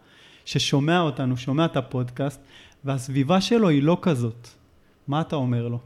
[0.46, 2.42] ששומע אותנו, שומע את הפודקאסט,
[2.84, 4.48] והסביבה שלו היא לא כזאת.
[5.08, 5.80] מה אתה אומר לו?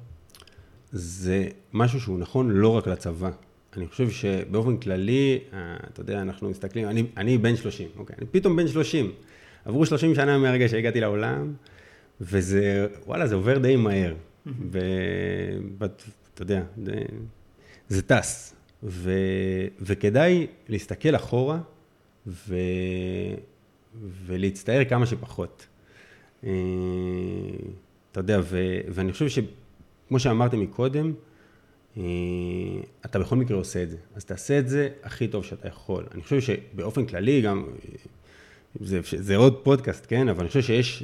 [0.91, 3.29] זה משהו שהוא נכון לא רק לצבא.
[3.77, 8.15] אני חושב שבאופן כללי, אה, אתה יודע, אנחנו מסתכלים, אני, אני בן 30, אוקיי?
[8.19, 9.11] אני פתאום בן 30.
[9.65, 11.53] עברו 30 שנה מהרגע שהגעתי לעולם,
[12.21, 14.15] וזה, וואלה, זה עובר די מהר.
[15.79, 16.93] ואתה יודע, זה,
[17.89, 18.55] זה טס.
[18.83, 19.11] ו,
[19.79, 21.59] וכדאי להסתכל אחורה
[22.27, 22.55] ו,
[24.25, 25.67] ולהצטער כמה שפחות.
[26.43, 26.51] אה,
[28.11, 29.43] אתה יודע, ו, ואני חושב
[30.07, 31.13] כמו שאמרתי מקודם,
[31.97, 32.03] אה,
[33.05, 33.97] אתה בכל מקרה עושה את זה.
[34.15, 36.05] אז תעשה את זה הכי טוב שאתה יכול.
[36.11, 37.65] אני חושב שבאופן כללי גם,
[38.79, 40.29] זה, זה עוד פודקאסט, כן?
[40.29, 41.03] אבל אני חושב שיש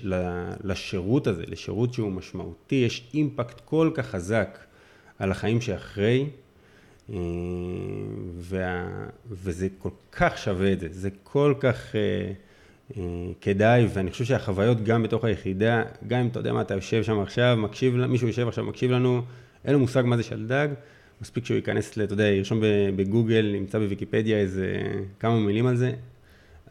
[0.64, 4.58] לשירות הזה, לשירות שהוא משמעותי, יש אימפקט כל כך חזק
[5.20, 6.30] על החיים שאחרי,
[7.10, 7.16] אה,
[8.40, 8.88] וה,
[9.30, 12.32] וזה כל כך שווה את זה, זה כל כך אה,
[12.98, 17.04] אה, כדאי, ואני חושב שהחוויות גם בתוך היחידה, גם אם אתה יודע מה, אתה יושב
[17.04, 19.22] שם עכשיו, מקשיב, מישהו יושב עכשיו, מקשיב לנו,
[19.66, 20.68] אין לו מושג מה זה שלדג,
[21.22, 22.62] מספיק שהוא ייכנס, אתה יודע, ירשום
[22.96, 24.84] בגוגל, נמצא בוויקיפדיה איזה
[25.20, 25.92] כמה מילים על זה,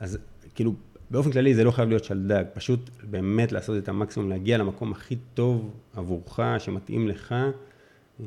[0.01, 0.19] אז
[0.55, 0.75] כאילו,
[1.11, 5.17] באופן כללי זה לא חייב להיות שלדג, פשוט באמת לעשות את המקסימום, להגיע למקום הכי
[5.35, 7.35] טוב עבורך, שמתאים לך,
[8.21, 8.27] אה,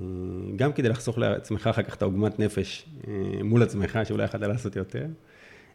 [0.55, 3.13] גם כדי לחסוך לעצמך אחר כך את העוגמת נפש אה,
[3.43, 5.05] מול עצמך, שאולי יכולת לעשות יותר,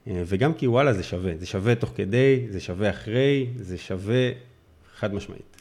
[0.06, 4.30] אה, וגם כי וואלה זה שווה, זה שווה תוך כדי, זה שווה אחרי, זה שווה
[4.98, 5.56] חד משמעית.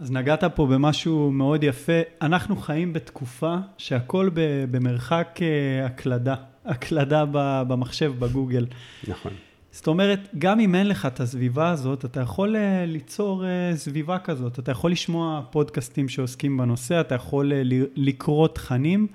[0.00, 2.00] אז נגעת פה במשהו מאוד יפה.
[2.22, 4.30] אנחנו חיים בתקופה שהכל
[4.70, 5.38] במרחק
[5.84, 7.24] הקלדה, הקלדה
[7.68, 8.66] במחשב, בגוגל.
[9.08, 9.32] נכון.
[9.74, 14.18] זאת אומרת, גם אם אין לך את הסביבה הזאת, אתה יכול אה, ליצור אה, סביבה
[14.18, 14.58] כזאת.
[14.58, 17.62] אתה יכול לשמוע פודקאסטים שעוסקים בנושא, אתה יכול אה,
[17.96, 19.06] לקרוא תכנים.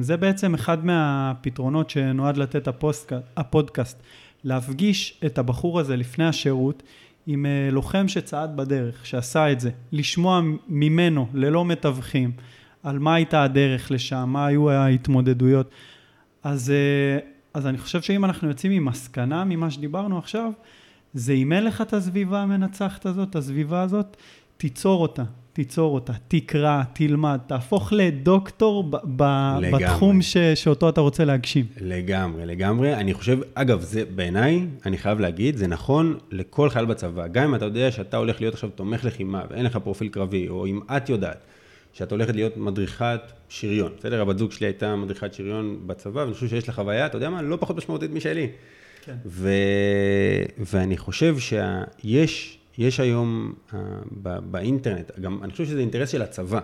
[0.00, 2.68] זה בעצם אחד מהפתרונות שנועד לתת
[3.36, 4.02] הפודקאסט,
[4.44, 6.82] להפגיש את הבחור הזה לפני השירות
[7.26, 12.32] עם לוחם שצעד בדרך, שעשה את זה, לשמוע ממנו ללא מתווכים
[12.82, 15.70] על מה הייתה הדרך לשם, מה היו ההתמודדויות.
[16.42, 16.72] אז
[17.56, 20.50] אז אני חושב שאם אנחנו יוצאים עם מסקנה ממה שדיברנו עכשיו,
[21.14, 24.16] זה אם אין לך את הסביבה המנצחת הזאת, את הסביבה הזאת,
[24.56, 31.24] תיצור אותה, תיצור אותה, תקרא, תלמד, תהפוך לדוקטור ב- ב- בתחום ש- שאותו אתה רוצה
[31.24, 31.64] להגשים.
[31.80, 32.94] לגמרי, לגמרי.
[32.94, 37.26] אני חושב, אגב, זה בעיניי, אני חייב להגיד, זה נכון לכל חייל בצבא.
[37.26, 40.66] גם אם אתה יודע שאתה הולך להיות עכשיו תומך לחימה ואין לך פרופיל קרבי, או
[40.66, 41.44] אם את יודעת
[41.96, 43.92] שאת הולכת להיות מדריכת שריון.
[43.98, 47.30] בסדר, הבת זוג שלי הייתה מדריכת שריון בצבא, ואני חושב שיש לה חוויה, אתה יודע
[47.30, 48.48] מה, לא פחות משמעותית משלי.
[49.04, 49.16] כן.
[49.26, 49.50] ו...
[50.58, 53.74] ואני חושב שיש יש היום uh,
[54.22, 54.38] ב...
[54.38, 56.60] באינטרנט, גם אני חושב שזה אינטרס של הצבא.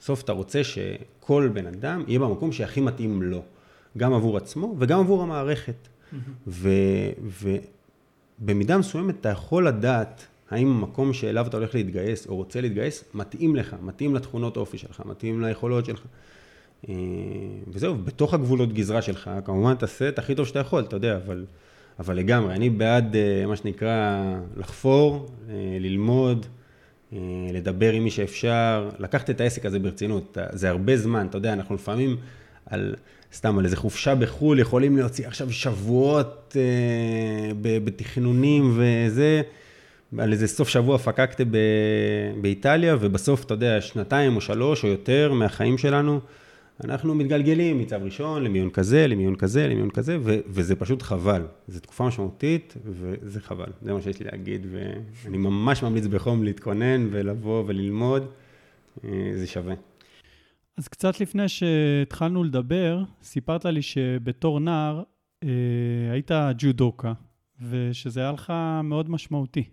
[0.00, 3.42] בסוף אתה רוצה שכל בן אדם יהיה במקום שהכי מתאים לו,
[3.98, 5.88] גם עבור עצמו וגם עבור המערכת.
[5.88, 6.50] Mm-hmm.
[8.40, 13.56] ובמידה מסוימת אתה יכול לדעת האם המקום שאליו אתה הולך להתגייס או רוצה להתגייס, מתאים
[13.56, 16.00] לך, מתאים לתכונות אופי שלך, מתאים ליכולות שלך.
[16.88, 16.94] אה,
[17.68, 21.44] וזהו, בתוך הגבולות גזרה שלך, כמובן תעשה את הכי טוב שאתה יכול, אתה יודע, אבל,
[21.98, 24.22] אבל לגמרי, אני בעד אה, מה שנקרא
[24.56, 26.46] לחפור, אה, ללמוד,
[27.52, 31.74] לדבר עם מי שאפשר, לקחת את העסק הזה ברצינות, זה הרבה זמן, אתה יודע, אנחנו
[31.74, 32.16] לפעמים
[32.66, 32.94] על,
[33.34, 36.56] סתם, על איזה חופשה בחו"ל, יכולים להוציא עכשיו שבועות
[37.62, 39.42] בתכנונים וזה.
[40.18, 41.56] על איזה סוף שבוע פקקטה ב...
[42.40, 46.20] באיטליה, ובסוף, אתה יודע, שנתיים או שלוש או יותר מהחיים שלנו,
[46.84, 50.38] אנחנו מתגלגלים מצו ראשון למיון כזה, למיון כזה, למיון כזה, ו...
[50.46, 51.42] וזה פשוט חבל.
[51.68, 53.66] זו תקופה משמעותית, וזה חבל.
[53.82, 54.66] זה מה שיש לי להגיד,
[55.24, 58.26] ואני ממש ממליץ בחום להתכונן ולבוא וללמוד,
[59.04, 59.74] אה, זה שווה.
[60.76, 65.02] אז קצת לפני שהתחלנו לדבר, סיפרת לי שבתור נער
[65.44, 65.48] אה,
[66.12, 67.12] היית ג'ודוקה,
[67.70, 68.52] ושזה היה לך
[68.84, 69.64] מאוד משמעותי.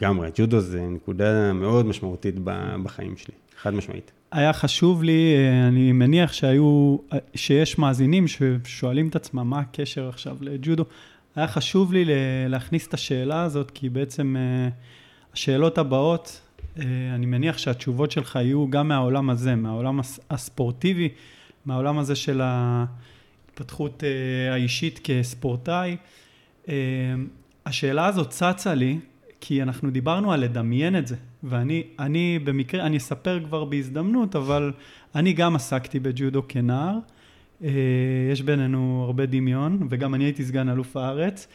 [0.00, 2.34] לגמרי, ג'ודו זה נקודה מאוד משמעותית
[2.82, 4.12] בחיים שלי, חד משמעית.
[4.32, 6.96] היה חשוב לי, אה, אני מניח שהיו,
[7.34, 10.84] שיש מאזינים ששואלים את עצמם מה הקשר עכשיו לג'ודו.
[11.36, 12.04] היה חשוב לי
[12.48, 14.68] להכניס את השאלה הזאת, כי בעצם אה,
[15.32, 16.40] השאלות הבאות,
[16.78, 16.84] אה,
[17.14, 21.08] אני מניח שהתשובות שלך יהיו גם מהעולם הזה, מהעולם הספורטיבי,
[21.66, 24.02] מהעולם הזה של ההתפתחות
[24.50, 25.96] האישית כספורטאי.
[27.66, 28.98] השאלה הזאת צצה לי,
[29.48, 34.72] כי אנחנו דיברנו על לדמיין את זה, ואני אני במקרה, אני אספר כבר בהזדמנות, אבל
[35.14, 36.98] אני גם עסקתי בג'ודו כנער.
[37.64, 37.70] אה,
[38.32, 41.48] יש בינינו הרבה דמיון, וגם אני הייתי סגן אלוף הארץ,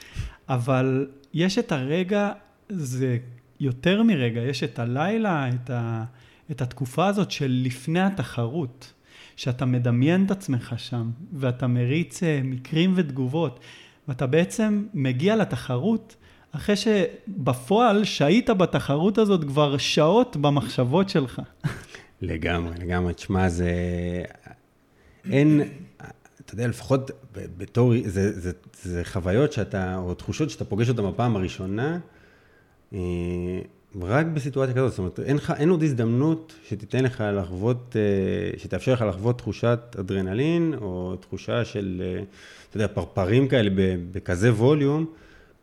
[0.49, 2.31] אבל יש את הרגע,
[2.69, 3.17] זה
[3.59, 6.03] יותר מרגע, יש את הלילה, את, ה,
[6.51, 8.93] את התקופה הזאת של לפני התחרות,
[9.35, 13.59] שאתה מדמיין את עצמך שם, ואתה מריץ אה, מקרים ותגובות,
[14.07, 16.15] ואתה בעצם מגיע לתחרות,
[16.55, 21.41] אחרי שבפועל שהית בתחרות הזאת כבר שעות במחשבות שלך.
[22.21, 23.13] לגמרי, לגמרי.
[23.13, 23.71] תשמע, זה...
[25.31, 25.61] אין...
[26.45, 27.93] אתה יודע, לפחות בתור...
[28.05, 31.99] זה, זה, זה חוויות שאתה, או תחושות שאתה פוגש אותן בפעם הראשונה,
[32.93, 32.99] אה,
[34.01, 34.89] רק בסיטואציה כזאת.
[34.89, 40.73] זאת אומרת, אין, אין עוד הזדמנות שתיתן לך לחוות, אה, שתאפשר לך לחוות תחושת אדרנלין,
[40.81, 42.23] או תחושה של, אה,
[42.69, 43.69] אתה יודע, פרפרים כאלה
[44.11, 45.05] בכזה ווליום.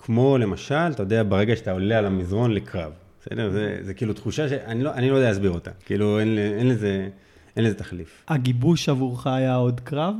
[0.02, 2.92] כמו למשל, אתה יודע, ברגע שאתה עולה על המזרון לקרב.
[3.20, 3.50] בסדר?
[3.50, 5.70] זה, זה כאילו תחושה שאני לא, לא יודע להסביר אותה.
[5.84, 7.08] כאילו, אין, אין, לזה,
[7.56, 8.24] אין לזה תחליף.
[8.28, 10.14] הגיבוש עבורך היה עוד קרב?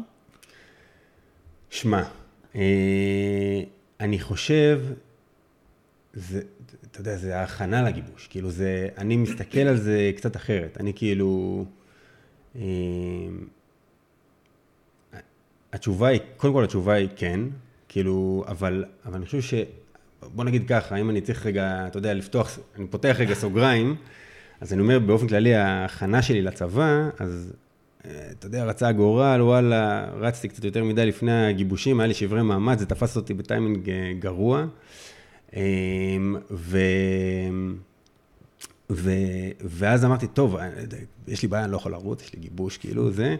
[1.70, 2.02] שמע,
[2.54, 3.62] אה,
[4.00, 4.80] אני חושב,
[6.14, 6.40] זה,
[6.90, 8.26] אתה יודע, זה ההכנה לגיבוש.
[8.26, 10.76] כאילו, זה, אני מסתכל על זה קצת אחרת.
[10.80, 11.64] אני כאילו...
[12.56, 12.62] אה,
[15.72, 17.40] התשובה היא, קודם כל התשובה היא כן,
[17.90, 19.54] כאילו, אבל, אבל אני חושב ש...
[20.34, 23.96] בוא נגיד ככה, אם אני צריך רגע, אתה יודע, לפתוח, אני פותח רגע סוגריים,
[24.60, 27.52] אז אני אומר, באופן כללי, ההכנה שלי לצבא, אז
[28.04, 32.42] אה, אתה יודע, רצה הגורל, וואלה, רצתי קצת יותר מדי לפני הגיבושים, היה לי שברי
[32.42, 34.66] מאמץ, זה תפס אותי בטיימינג אה, גרוע.
[35.56, 36.78] אמ, ו...
[38.90, 39.10] ו...
[39.60, 40.70] ואז אמרתי, טוב, אה,
[41.28, 43.36] יש לי בעיה, אני לא יכול לרוץ, יש לי גיבוש, כאילו, זה.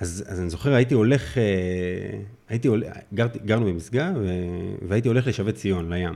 [0.00, 1.42] אז, אז אני זוכר, הייתי הולך, אה,
[2.48, 4.14] הייתי הולך, גר, גרנו במשגב,
[4.88, 6.14] והייתי הולך לשבת ציון, לים.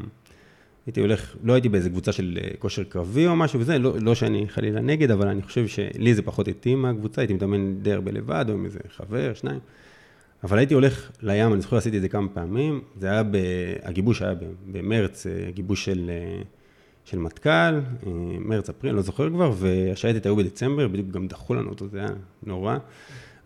[0.86, 4.14] הייתי הולך, לא הייתי באיזה קבוצה של אה, כושר קרבי או משהו וזה, לא, לא
[4.14, 8.12] שאני חלילה נגד, אבל אני חושב שלי זה פחות התאים מהקבוצה, הייתי מתאמן די הרבה
[8.12, 9.60] לבד, או עם איזה חבר, שניים.
[10.44, 13.36] אבל הייתי הולך לים, אני זוכר, עשיתי את זה כמה פעמים, זה היה, ב,
[13.82, 14.34] הגיבוש היה
[14.72, 16.10] במרץ, אה, גיבוש של,
[17.04, 17.80] של מטכ"ל,
[18.38, 22.08] מרץ, אפריל, לא זוכר כבר, והשייטת היו בדצמבר, בדיוק גם דחו לנו אותו, זה היה
[22.42, 22.78] נורא.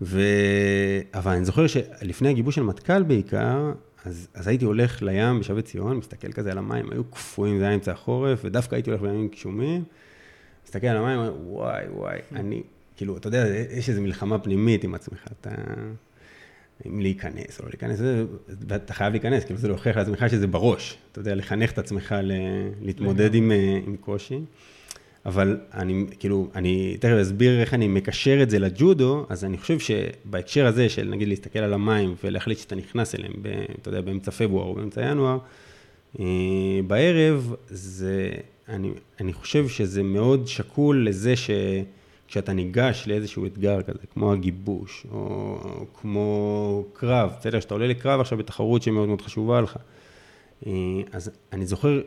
[0.02, 0.20] ו...
[1.14, 3.72] אבל אני זוכר שלפני הגיבוש של מטכ"ל בעיקר,
[4.04, 7.74] אז, אז הייתי הולך לים בשבי ציון, מסתכל כזה על המים, היו קפואים, זה היה
[7.74, 9.85] אמצע החורף, ודווקא הייתי הולך בימים גשומים,
[10.64, 12.62] מסתכל על המים, וואי, וואי, אני,
[12.96, 15.50] כאילו, אתה יודע, יש איזו מלחמה פנימית עם עצמך, אתה...
[16.87, 18.00] אם להיכנס או לא להיכנס,
[18.74, 22.32] אתה חייב להיכנס, כאילו זה להוכיח לעצמך שזה בראש, אתה יודע, לחנך את עצמך ל...
[22.80, 24.40] להתמודד עם, אה, עם קושי.
[25.27, 29.79] אבל אני, כאילו, אני תכף אסביר איך אני מקשר את זה לג'ודו, אז אני חושב
[29.79, 33.49] שבהקשר הזה של נגיד להסתכל על המים ולהחליט שאתה נכנס אליהם, ב,
[33.83, 35.39] אתה יודע, באמצע פברואר או באמצע ינואר,
[36.21, 36.25] אה,
[36.87, 38.31] בערב, זה,
[38.69, 45.59] אני, אני חושב שזה מאוד שקול לזה שכשאתה ניגש לאיזשהו אתגר כזה, כמו הגיבוש, או,
[46.01, 49.77] כמו קרב, בסדר, שאתה עולה לקרב עכשיו בתחרות שהיא מאוד מאוד חשובה לך.
[50.67, 50.73] אה,
[51.12, 52.01] אז אני זוכר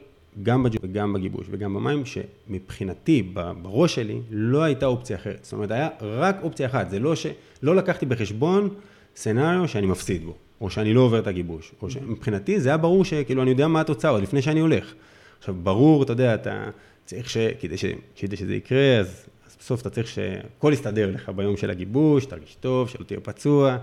[0.44, 3.22] גם בג'ו וגם בגיבוש וגם במים, שמבחינתי,
[3.62, 5.40] בראש שלי, לא הייתה אופציה אחרת.
[5.44, 6.90] זאת אומרת, היה רק אופציה אחת.
[6.90, 7.26] זה לא ש...
[7.64, 8.70] לא לקחתי בחשבון
[9.16, 11.72] סצנריו שאני מפסיד בו, או שאני לא עובר את הגיבוש.
[11.82, 14.94] או שמבחינתי זה היה ברור שכאילו אני יודע מה התוצאה עוד לפני שאני הולך.
[15.40, 16.70] עכשיו, ברור, אתה יודע, אתה
[17.06, 17.38] צריך ש...
[17.60, 17.86] כדי, ש...
[18.16, 22.56] כדי שזה יקרה, אז, אז בסוף אתה צריך שהכל יסתדר לך ביום של הגיבוש, תרגיש
[22.60, 23.78] טוב, שלא תהיה פצוע.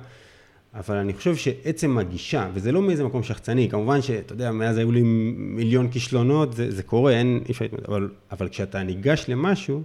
[0.79, 4.93] אבל אני חושב שעצם הגישה, וזה לא מאיזה מקום שחצני, כמובן שאתה יודע, מאז היו
[4.93, 5.03] לי
[5.37, 9.83] מיליון כישלונות, זה, זה קורה, אין, אי אפשר להתמודד, אבל, אבל כשאתה ניגש למשהו,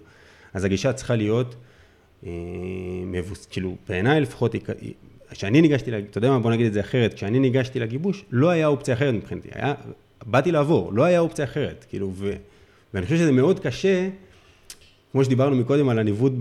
[0.53, 1.55] אז הגישה צריכה להיות
[2.25, 2.31] אה,
[3.05, 4.55] מבוס, כאילו, בעיניי לפחות,
[5.31, 8.67] כשאני ניגשתי, אתה יודע מה, בוא נגיד את זה אחרת, כשאני ניגשתי לגיבוש, לא היה
[8.67, 9.73] אופציה אחרת מבחינתי, היה,
[10.25, 12.33] באתי לעבור, לא היה אופציה אחרת, כאילו, ו,
[12.93, 14.09] ואני חושב שזה מאוד קשה,
[15.11, 16.31] כמו שדיברנו מקודם על הניווט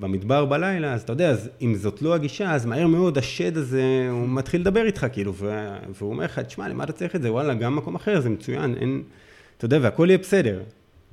[0.00, 4.08] במדבר בלילה, אז אתה יודע, אז אם זאת לא הגישה, אז מהר מאוד השד הזה,
[4.10, 7.32] הוא מתחיל לדבר איתך, כאילו, והוא אומר לך, תשמע, למה אתה צריך את זה?
[7.32, 9.02] וואלה, גם מקום אחר, זה מצוין, אין,
[9.56, 10.62] אתה יודע, והכל יהיה בסדר.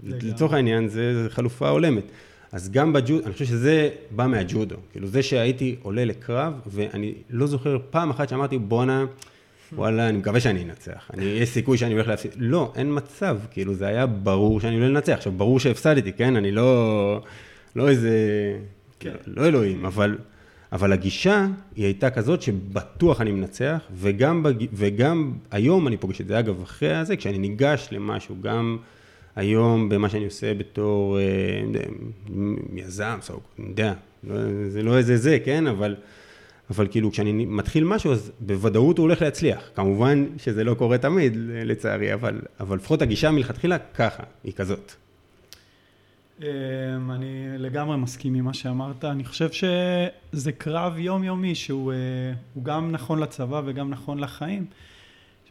[0.04, 2.04] לצורך העניין, זה, זה חלופה הולמת.
[2.52, 4.76] אז גם בג'ודו, אני חושב שזה בא מהג'ודו.
[4.92, 9.06] כאילו, זה שהייתי עולה לקרב, ואני לא זוכר פעם אחת שאמרתי, בואנה,
[9.76, 11.12] וואלה, אני מקווה שאני אנצח.
[11.14, 12.32] אני, יש סיכוי שאני הולך להפסיד.
[12.38, 15.14] לא, אין מצב, כאילו, זה היה ברור שאני הולך לנצח.
[15.14, 16.36] עכשיו, ברור שהפסדתי, כן?
[16.36, 17.22] אני לא,
[17.76, 18.12] לא איזה,
[19.00, 19.14] כן.
[19.28, 20.18] לא אלוהים, אבל,
[20.72, 24.66] אבל הגישה היא הייתה כזאת שבטוח אני מנצח, וגם, בג...
[24.74, 28.78] וגם היום אני פוגש את זה, אגב, אחרי הזה, כשאני ניגש למשהו, גם
[29.36, 31.24] היום במה שאני עושה בתור אה,
[32.76, 34.36] יזם, סוג, אני יודע, לא,
[34.70, 35.68] זה לא איזה זה, כן?
[35.68, 35.96] אבל...
[36.70, 39.70] אבל כאילו כשאני מתחיל משהו אז בוודאות הוא הולך להצליח.
[39.76, 44.92] כמובן שזה לא קורה תמיד לצערי, אבל, אבל לפחות הגישה מלכתחילה ככה, היא כזאת.
[46.42, 46.48] אמ,
[47.12, 51.98] אני לגמרי מסכים עם מה שאמרת, אני חושב שזה קרב יומיומי שהוא אה,
[52.64, 54.66] גם נכון לצבא וגם נכון לחיים.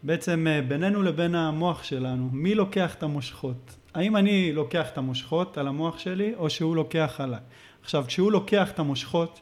[0.03, 3.77] בעצם אה, בינינו לבין המוח שלנו, מי לוקח את המושכות?
[3.95, 7.41] האם אני לוקח את המושכות על המוח שלי או שהוא לוקח עליי?
[7.83, 9.41] עכשיו כשהוא לוקח את המושכות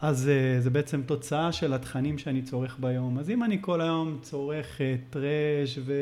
[0.00, 3.18] אז uh, זה בעצם תוצאה של התכנים שאני צורך ביום.
[3.18, 5.94] אז אם אני כל היום צורך uh, טרש ו...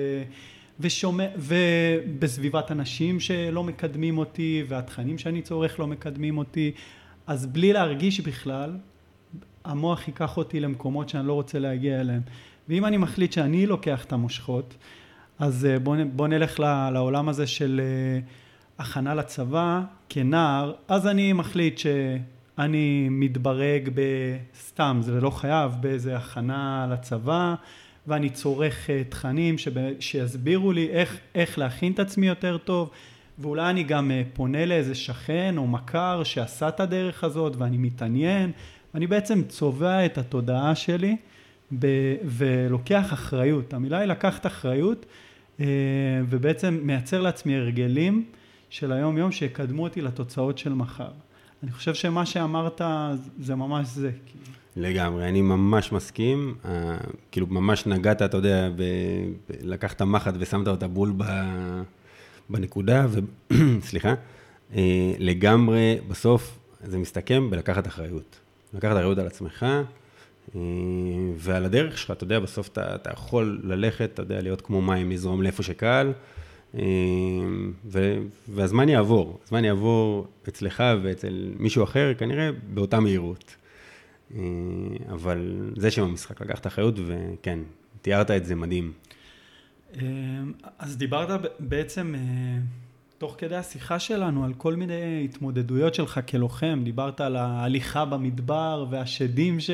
[0.80, 6.72] ושומע, ובסביבת אנשים שלא מקדמים אותי, והתכנים שאני צורך לא מקדמים אותי,
[7.26, 8.76] אז בלי להרגיש בכלל,
[9.64, 12.22] המוח ייקח אותי למקומות שאני לא רוצה להגיע אליהם.
[12.68, 14.74] ואם אני מחליט שאני לוקח את המושכות,
[15.38, 16.60] אז uh, בוא, בוא נלך
[16.92, 17.80] לעולם הזה של
[18.78, 21.86] הכנה לצבא כנער, אז אני מחליט ש...
[22.58, 27.54] אני מתברג בסתם, זה לא חייב, באיזה הכנה לצבא,
[28.06, 29.56] ואני צורך אה, תכנים
[30.00, 32.90] שיסבירו לי איך, איך להכין את עצמי יותר טוב,
[33.38, 38.52] ואולי אני גם אה, פונה לאיזה שכן או מכר שעשה את הדרך הזאת ואני מתעניין,
[38.94, 41.16] ואני בעצם צובע את התודעה שלי
[41.78, 43.74] ב- ולוקח אחריות.
[43.74, 45.06] המילה היא לקחת אחריות,
[45.60, 45.66] אה,
[46.28, 48.24] ובעצם מייצר לעצמי הרגלים
[48.70, 51.10] של היום יום שיקדמו אותי לתוצאות של מחר.
[51.62, 52.80] אני חושב שמה שאמרת
[53.40, 54.10] זה ממש זה.
[54.76, 56.68] לגמרי, אני ממש מסכים, uh,
[57.32, 58.82] כאילו ממש נגעת, אתה יודע, ב,
[59.50, 61.24] ב, לקחת מחט ושמת אותה בול ב,
[62.50, 63.18] בנקודה, ו...
[63.88, 64.14] סליחה,
[64.72, 64.74] uh,
[65.18, 68.38] לגמרי, בסוף זה מסתכם בלקחת אחריות.
[68.74, 69.66] לקחת אחריות על עצמך
[70.48, 70.56] uh,
[71.36, 75.10] ועל הדרך שלך, אתה יודע, בסוף אתה, אתה יכול ללכת, אתה יודע, להיות כמו מים,
[75.10, 76.12] לזרום לאיפה שקל,
[77.84, 83.56] ו, והזמן יעבור, הזמן יעבור אצלך ואצל מישהו אחר, כנראה באותה מהירות.
[84.34, 84.40] אה,
[85.12, 87.58] אבל זה שם המשחק, לקחת אחריות, וכן,
[88.02, 88.92] תיארת את זה מדהים.
[89.96, 90.02] אה,
[90.78, 92.20] אז דיברת בעצם אה,
[93.18, 99.60] תוך כדי השיחה שלנו על כל מיני התמודדויות שלך כלוחם, דיברת על ההליכה במדבר והשדים
[99.60, 99.70] ש...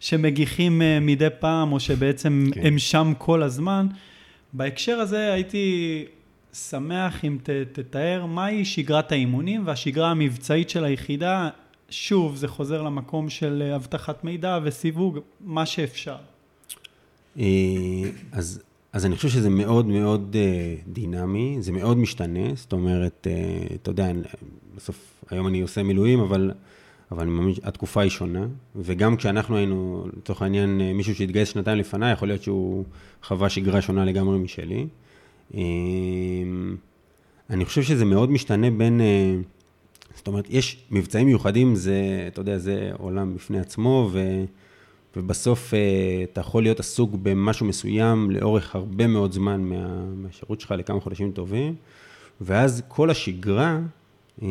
[0.00, 2.66] שמגיחים מדי פעם, או שבעצם כן.
[2.66, 3.86] הם שם כל הזמן.
[4.52, 6.04] בהקשר הזה הייתי
[6.52, 11.50] שמח אם ת, תתאר מהי שגרת האימונים והשגרה המבצעית של היחידה,
[11.90, 16.16] שוב, זה חוזר למקום של אה, אבטחת מידע וסיווג, מה שאפשר.
[17.38, 17.44] אה,
[18.32, 23.26] אז, אז אני חושב שזה מאוד מאוד אה, דינמי, זה מאוד משתנה, זאת אומרת,
[23.74, 24.12] אתה יודע,
[24.76, 26.50] בסוף, היום אני עושה מילואים, אבל,
[27.12, 28.46] אבל ממש, התקופה היא שונה,
[28.76, 32.84] וגם כשאנחנו היינו, לצורך העניין, מישהו שהתגייס שנתיים לפניי, יכול להיות שהוא
[33.22, 34.86] חווה שגרה שונה לגמרי משלי.
[37.50, 39.00] אני חושב שזה מאוד משתנה בין...
[40.14, 44.44] זאת אומרת, יש מבצעים מיוחדים, זה, אתה יודע, זה עולם בפני עצמו, ו,
[45.16, 45.78] ובסוף אה,
[46.24, 51.32] אתה יכול להיות עסוק במשהו מסוים לאורך הרבה מאוד זמן מה, מהשירות שלך לכמה חודשים
[51.32, 51.74] טובים,
[52.40, 53.80] ואז כל השגרה
[54.42, 54.48] אה,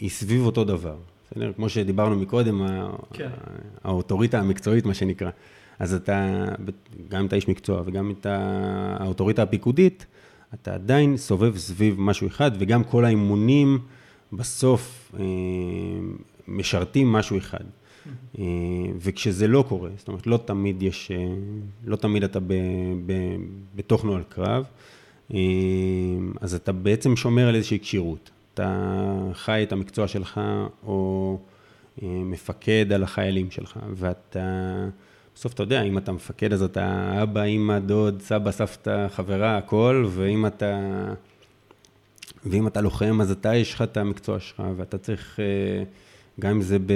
[0.00, 0.96] היא סביב אותו דבר.
[1.32, 1.52] בסדר?
[1.52, 2.62] כמו שדיברנו מקודם,
[3.12, 3.28] כן.
[3.84, 5.30] האוטוריטה המקצועית, מה שנקרא.
[5.78, 6.44] אז אתה,
[7.08, 8.38] גם אם אתה איש מקצוע וגם אם אתה
[9.00, 10.06] האוטוריטה הפיקודית,
[10.54, 13.78] אתה עדיין סובב סביב משהו אחד, וגם כל האימונים,
[14.32, 15.24] בסוף אה,
[16.48, 17.64] משרתים משהו אחד.
[18.38, 18.44] אה,
[18.98, 21.34] וכשזה לא קורה, זאת אומרת, לא תמיד יש, אה,
[21.84, 22.52] לא תמיד אתה ב,
[23.06, 23.12] ב,
[23.74, 24.64] בתוך נוהל קרב,
[26.40, 28.30] אז אתה בעצם שומר על איזושהי כשירות.
[28.54, 28.98] אתה
[29.32, 30.40] חי את המקצוע שלך,
[30.86, 31.38] או
[32.02, 34.74] מפקד על החיילים שלך, ואתה,
[35.34, 40.06] בסוף אתה יודע, אם אתה מפקד אז אתה אבא, אמא, דוד, סבא, סבתא, חברה, הכל,
[40.08, 40.78] ואם אתה...
[42.46, 45.84] ואם אתה לוחם, אז אתה, יש לך את המקצוע שלך, ואתה צריך, אה,
[46.40, 46.92] גם אם זה ב,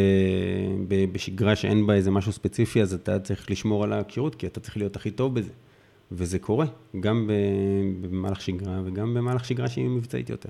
[0.88, 4.60] ב, בשגרה שאין בה איזה משהו ספציפי, אז אתה צריך לשמור על הכשירות, כי אתה
[4.60, 5.52] צריך להיות הכי טוב בזה.
[6.12, 6.66] וזה קורה,
[7.00, 7.30] גם
[8.00, 10.48] במהלך שגרה וגם במהלך שגרה שהיא מבצעית יותר.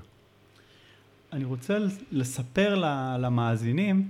[1.32, 1.78] אני רוצה
[2.12, 2.74] לספר
[3.18, 4.08] למאזינים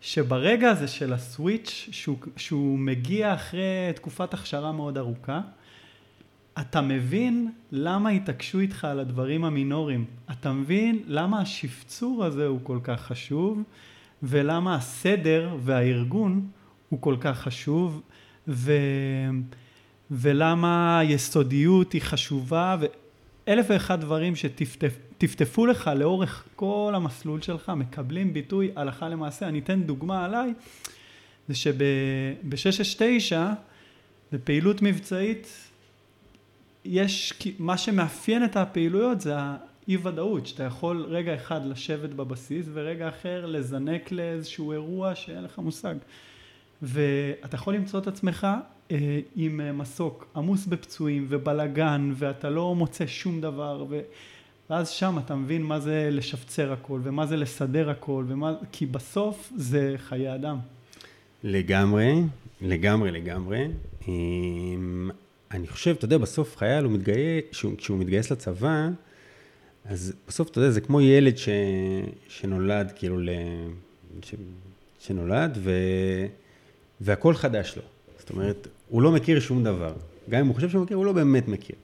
[0.00, 5.40] שברגע הזה של הסוויץ', שהוא, שהוא מגיע אחרי תקופת הכשרה מאוד ארוכה,
[6.60, 10.04] אתה מבין למה התעקשו איתך על הדברים המינוריים.
[10.30, 13.62] אתה מבין למה השפצור הזה הוא כל כך חשוב,
[14.22, 16.48] ולמה הסדר והארגון
[16.88, 18.02] הוא כל כך חשוב,
[18.48, 18.72] ו...
[20.10, 22.76] ולמה היסודיות היא חשובה,
[23.46, 25.07] ואלף ואחד דברים שטפטפו
[25.68, 29.48] לך לאורך כל המסלול שלך, מקבלים ביטוי הלכה למעשה.
[29.48, 30.54] אני אתן דוגמה עליי,
[31.48, 33.36] זה שב-669,
[34.32, 35.68] בפעילות מבצעית,
[36.84, 43.08] יש, מה שמאפיין את הפעילויות זה האי ודאות, שאתה יכול רגע אחד לשבת בבסיס ורגע
[43.08, 45.94] אחר לזנק לאיזשהו אירוע שאין לך מושג.
[46.82, 48.46] ואתה יכול למצוא את עצמך
[48.90, 54.00] אה, עם אה, מסוק עמוס בפצועים ובלגן ואתה לא מוצא שום דבר ו...
[54.70, 58.54] ואז שם אתה מבין מה זה לשפצר הכל ומה זה לסדר הכל ומה...
[58.72, 60.58] כי בסוף זה חיי אדם.
[61.44, 62.22] לגמרי,
[62.60, 63.68] לגמרי, לגמרי.
[65.50, 67.44] אני חושב, אתה יודע, בסוף חייל הוא מתגייס,
[67.78, 68.88] כשהוא מתגייס לצבא,
[69.84, 71.48] אז בסוף, אתה יודע, זה כמו ילד ש,
[72.28, 73.28] שנולד, כאילו, ל,
[74.22, 74.34] ש,
[74.98, 75.72] שנולד, ו,
[77.00, 77.82] והכל חדש לו.
[78.18, 79.92] זאת אומרת, הוא לא מכיר שום דבר.
[80.30, 81.76] גם אם הוא חושב שהוא מכיר, הוא לא באמת מכיר.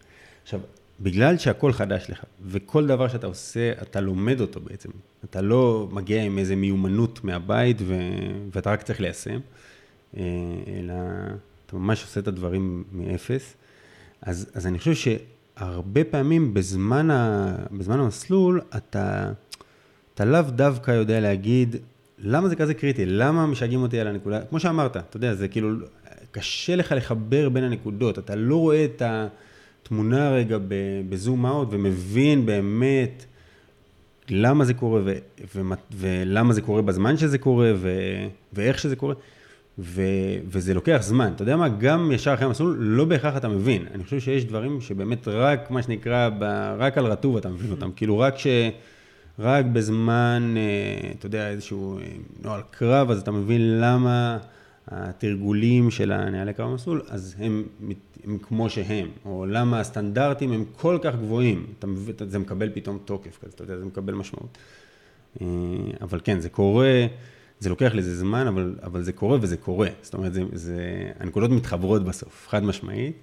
[0.43, 0.61] עכשיו,
[1.01, 4.89] בגלל שהכל חדש לך, וכל דבר שאתה עושה, אתה לומד אותו בעצם.
[5.25, 7.95] אתה לא מגיע עם איזה מיומנות מהבית, ו...
[8.53, 9.39] ואתה רק צריך ליישם,
[10.17, 10.23] אה,
[10.67, 10.95] אלא
[11.67, 13.55] אתה ממש עושה את הדברים מאפס.
[14.23, 19.33] אז, אז אני חושב שהרבה פעמים בזמן, ה, בזמן המסלול, אתה,
[20.15, 21.77] אתה לאו דווקא יודע להגיד,
[22.19, 23.07] למה זה כזה קריטי?
[23.07, 24.41] למה משגעים אותי על הנקודה?
[24.45, 25.71] כמו שאמרת, אתה יודע, זה כאילו,
[26.31, 29.03] קשה לך לחבר בין הנקודות, אתה לא רואה את
[29.85, 30.59] התמונה רגע
[31.09, 33.25] בזום אאוט ומבין באמת
[34.29, 35.13] למה זה קורה, ו,
[35.55, 35.61] ו,
[35.93, 37.91] ולמה זה קורה בזמן שזה קורה, ו,
[38.53, 39.15] ואיך שזה קורה,
[39.79, 40.03] ו,
[40.49, 41.33] וזה לוקח זמן.
[41.35, 43.87] אתה יודע מה, גם ישר אחרי המסלול, לא בהכרח אתה מבין.
[43.95, 46.45] אני חושב שיש דברים שבאמת רק, מה שנקרא, ב,
[46.79, 47.91] רק על רטוב אתה מבין אותם.
[47.97, 48.47] כאילו, רק ש...
[49.39, 52.05] רק בזמן, אה, אתה יודע, איזשהו אה,
[52.43, 54.39] נוהל קרב, אז אתה מבין למה
[54.89, 57.65] התרגולים של הנהלי קרב במסלול, אז הם,
[58.25, 61.87] הם כמו שהם, או למה הסטנדרטים הם כל כך גבוהים, אתה
[62.29, 64.59] זה מקבל פתאום תוקף כזה, אתה יודע, זה מקבל משמעות.
[65.41, 65.47] אה,
[66.01, 67.07] אבל כן, זה קורה,
[67.59, 69.89] זה לוקח לזה זמן, אבל, אבל זה קורה וזה קורה.
[70.03, 73.17] זאת אומרת, זה, זה, הנקודות מתחברות בסוף, חד משמעית,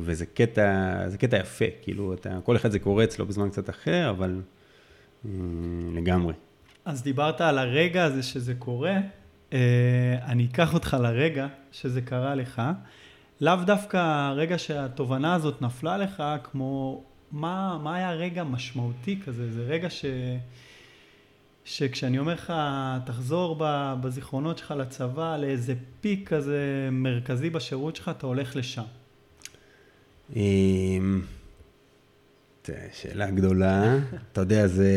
[0.00, 4.10] וזה קטע, זה קטע יפה, כאילו, אתה, כל אחד זה קורה אצלו בזמן קצת אחר,
[4.10, 4.40] אבל...
[5.94, 6.34] לגמרי.
[6.84, 9.00] אז דיברת על הרגע הזה שזה קורה, אה,
[10.22, 12.62] אני אקח אותך לרגע שזה קרה לך.
[13.40, 19.62] לאו דווקא הרגע שהתובנה הזאת נפלה לך, כמו מה, מה היה רגע משמעותי כזה, זה
[19.62, 20.04] רגע ש...
[21.64, 22.52] שכשאני אומר לך,
[23.06, 23.56] תחזור
[24.00, 28.82] בזיכרונות שלך לצבא, לאיזה פיק כזה מרכזי בשירות שלך, אתה הולך לשם.
[30.36, 31.22] אמ,
[32.92, 33.98] שאלה גדולה.
[34.32, 34.90] אתה יודע, זה...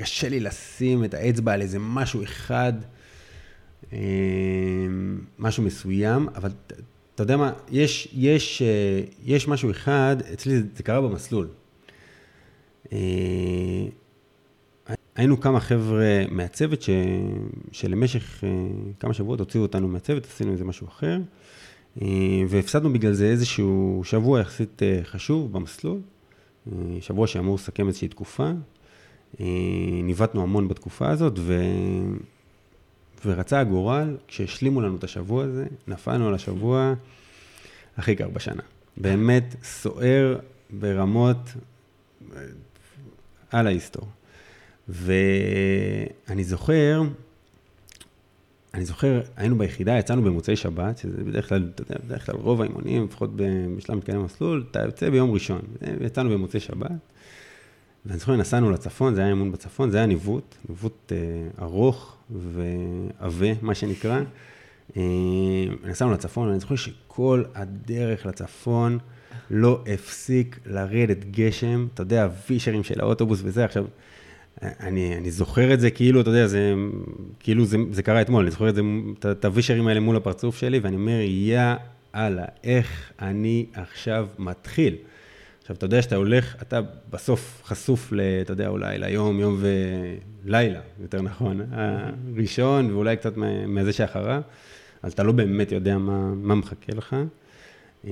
[0.00, 2.72] אה, קשה לי לשים את האצבע על איזה משהו אחד,
[3.92, 3.98] אה,
[5.38, 6.50] משהו מסוים, אבל
[7.14, 11.48] אתה יודע מה, יש, יש, אה, יש משהו אחד, אצלי זה קרה במסלול.
[15.16, 16.90] היינו כמה חבר'ה מהצוות ש,
[17.72, 18.44] שלמשך
[19.00, 21.18] כמה שבועות הוציאו אותנו מהצוות, עשינו איזה משהו אחר.
[22.02, 26.00] אה, והפסדנו בגלל זה איזשהו שבוע יחסית אה, חשוב במסלול,
[26.72, 28.50] אה, שבוע שאמור לסכם איזושהי תקופה.
[30.02, 31.62] ניווטנו המון בתקופה הזאת, ו...
[33.26, 36.94] ורצה הגורל, כשהשלימו לנו את השבוע הזה, נפלנו על השבוע
[37.96, 38.62] הכי קר בשנה.
[38.96, 40.38] באמת סוער
[40.70, 41.36] ברמות
[43.50, 44.04] על ההיסטור.
[44.88, 47.02] ואני זוכר,
[48.74, 52.60] אני זוכר, היינו ביחידה, יצאנו במוצאי שבת, שזה בדרך כלל, אתה יודע, בדרך כלל רוב
[52.60, 53.30] האימונים, לפחות
[53.76, 55.60] בשלב מתקדם המסלול, אתה יוצא ביום ראשון.
[56.00, 56.90] יצאנו במוצאי שבת,
[58.06, 61.18] ואני זוכר, נסענו לצפון, זה היה אימון בצפון, זה היה ניווט, ניווט אה,
[61.64, 64.20] ארוך ועבה, מה שנקרא.
[64.96, 65.02] אה,
[65.84, 68.98] נסענו לצפון, ואני זוכר שכל הדרך לצפון
[69.50, 73.84] לא הפסיק לרדת גשם, אתה יודע, הווישרים של האוטובוס וזה, עכשיו...
[74.62, 76.74] אני, אני זוכר את זה כאילו, אתה יודע, זה
[77.40, 78.80] כאילו זה, זה קרה אתמול, אני זוכר את זה,
[79.30, 81.74] את הווישרים האלה מול הפרצוף שלי, ואני אומר, יא
[82.14, 84.94] אללה, איך אני עכשיו מתחיל.
[85.66, 89.62] עכשיו, אתה יודע שאתה הולך, אתה בסוף חשוף, ל, אתה יודע, אולי ליום, יום
[90.44, 93.32] ולילה, יותר נכון, הראשון, ואולי קצת
[93.68, 94.42] מזה שאחריו,
[95.02, 97.16] אז אתה לא באמת יודע מה, מה מחכה לך.
[98.04, 98.10] אה,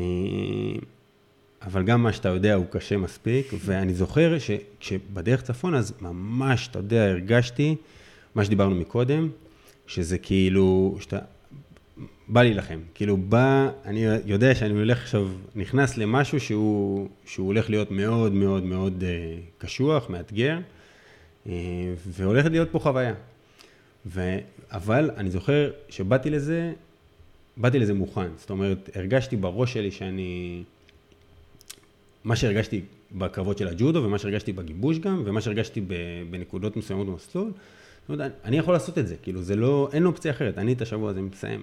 [1.62, 6.78] אבל גם מה שאתה יודע הוא קשה מספיק, ואני זוכר שכשבדרך צפון, אז ממש, אתה
[6.78, 7.76] יודע, הרגשתי,
[8.34, 9.28] מה שדיברנו מקודם,
[9.86, 11.18] שזה כאילו, שאתה,
[12.28, 12.78] בא להילחם.
[12.94, 18.62] כאילו, בא, אני יודע שאני הולך עכשיו, נכנס למשהו שהוא, שהוא הולך להיות מאוד מאוד
[18.62, 20.58] מאוד uh, קשוח, מאתגר,
[21.46, 21.48] uh,
[22.06, 23.14] והולכת להיות פה חוויה.
[24.06, 24.38] ו,
[24.70, 26.72] אבל אני זוכר שבאתי לזה,
[27.56, 28.28] באתי לזה מוכן.
[28.36, 30.62] זאת אומרת, הרגשתי בראש שלי שאני...
[32.24, 32.80] מה שהרגשתי
[33.12, 35.80] בקרבות של הג'ודו, ומה שהרגשתי בגיבוש גם, ומה שהרגשתי
[36.30, 40.30] בנקודות מסוימות במסלול, זאת אומרת, אני יכול לעשות את זה, כאילו זה לא, אין אופציה
[40.32, 41.62] אחרת, אני את השבוע הזה מסיים.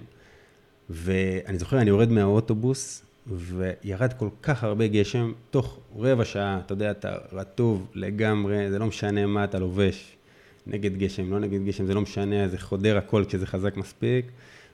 [0.92, 6.90] ואני זוכר, אני יורד מהאוטובוס, וירד כל כך הרבה גשם, תוך רבע שעה, אתה יודע,
[6.90, 10.16] אתה רטוב לגמרי, זה לא משנה מה אתה לובש,
[10.66, 14.26] נגד גשם, לא נגד גשם, זה לא משנה, זה חודר הכל כשזה חזק מספיק,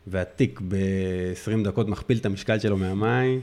[0.07, 3.41] והתיק ב-20 דקות מכפיל את המשקל שלו מהמים.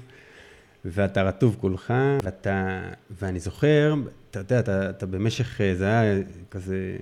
[0.85, 2.81] ואתה רטוב כולך, ואתה,
[3.21, 3.93] ואני זוכר,
[4.31, 6.21] אתה יודע, אתה, אתה במשך, אה, זה היה
[6.51, 6.97] כזה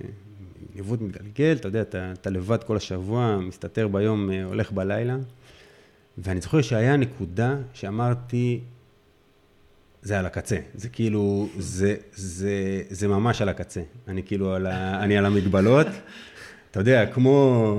[0.74, 5.16] ניווט מתגלגל, אתה יודע, אתה, אתה לבד כל השבוע, מסתתר ביום, אה, הולך בלילה,
[6.18, 8.60] ואני זוכר שהיה נקודה שאמרתי,
[10.02, 15.04] זה על הקצה, זה כאילו, זה, זה, זה ממש על הקצה, אני כאילו על, ה,
[15.04, 15.86] אני על המגבלות,
[16.70, 17.74] אתה יודע, כמו...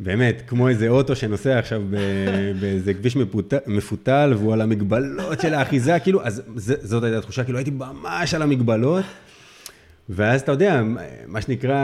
[0.00, 1.82] באמת, כמו איזה אוטו שנוסע עכשיו
[2.60, 3.16] באיזה כביש
[3.66, 8.42] מפותל, והוא על המגבלות של האחיזה, כאילו, אז זאת הייתה התחושה, כאילו הייתי ממש על
[8.42, 9.04] המגבלות,
[10.08, 10.82] ואז אתה יודע,
[11.26, 11.78] מה שנקרא,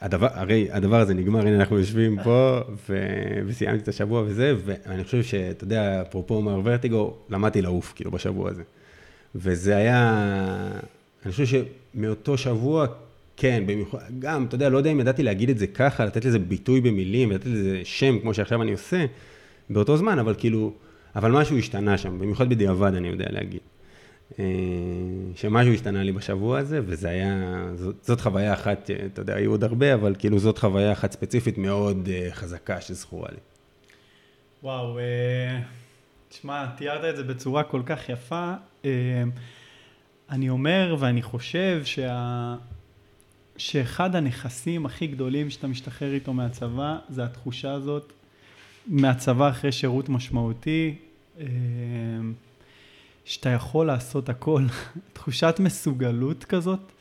[0.00, 2.96] הדבר, הרי הדבר הזה נגמר, הנה אנחנו יושבים פה, ו,
[3.46, 8.50] וסיימתי את השבוע וזה, ואני חושב שאתה יודע, אפרופו מר ורטיגו, למדתי לעוף, כאילו, בשבוע
[8.50, 8.62] הזה.
[9.34, 10.22] וזה היה,
[11.24, 12.86] אני חושב שמאותו שבוע,
[13.36, 16.38] כן, במיוחד, גם, אתה יודע, לא יודע אם ידעתי להגיד את זה ככה, לתת לזה
[16.38, 19.06] ביטוי במילים, לתת לזה שם, כמו שעכשיו אני עושה,
[19.70, 20.72] באותו זמן, אבל כאילו,
[21.16, 23.60] אבל משהו השתנה שם, במיוחד בדיעבד אני יודע להגיד.
[24.38, 24.44] אה,
[25.36, 29.64] שמשהו השתנה לי בשבוע הזה, וזה היה, זאת, זאת חוויה אחת, אתה יודע, היו עוד
[29.64, 33.38] הרבה, אבל כאילו זאת חוויה אחת ספציפית מאוד אה, חזקה שזכורה לי.
[34.62, 34.98] וואו,
[36.28, 38.54] תשמע, תיארת את זה בצורה כל כך יפה.
[40.30, 42.54] אני אומר ואני חושב שה...
[43.56, 48.12] שאחד הנכסים הכי גדולים שאתה משתחרר איתו מהצבא, זה התחושה הזאת
[48.86, 50.94] מהצבא אחרי שירות משמעותי,
[51.40, 51.44] אה,
[53.26, 54.62] שאתה יכול לעשות הכל,
[55.12, 56.92] תחושת מסוגלות כזאת,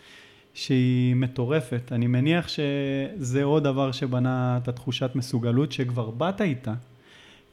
[0.53, 1.91] שהיא מטורפת.
[1.91, 6.73] אני מניח שזה עוד דבר שבנה את התחושת מסוגלות שכבר באת איתה,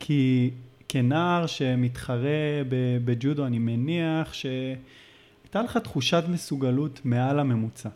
[0.00, 0.50] כי
[0.88, 2.62] כנער שמתחרה
[3.04, 7.88] בג'ודו, אני מניח שהייתה לך תחושת מסוגלות מעל הממוצע.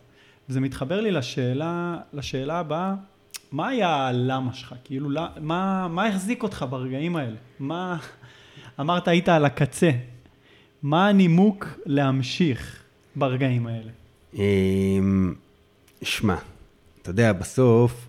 [0.49, 2.95] וזה מתחבר לי לשאלה, לשאלה הבאה,
[3.53, 4.75] מה היה הלמה שלך?
[4.85, 5.09] כאילו,
[5.41, 7.37] מה, מה החזיק אותך ברגעים האלה?
[7.59, 7.97] מה...
[8.81, 9.91] אמרת היית על הקצה.
[10.83, 12.83] מה הנימוק להמשיך
[13.17, 13.91] ברגעים האלה?
[14.35, 15.35] אמ,
[16.03, 16.37] שמע,
[17.03, 18.09] אתה יודע, בסוף,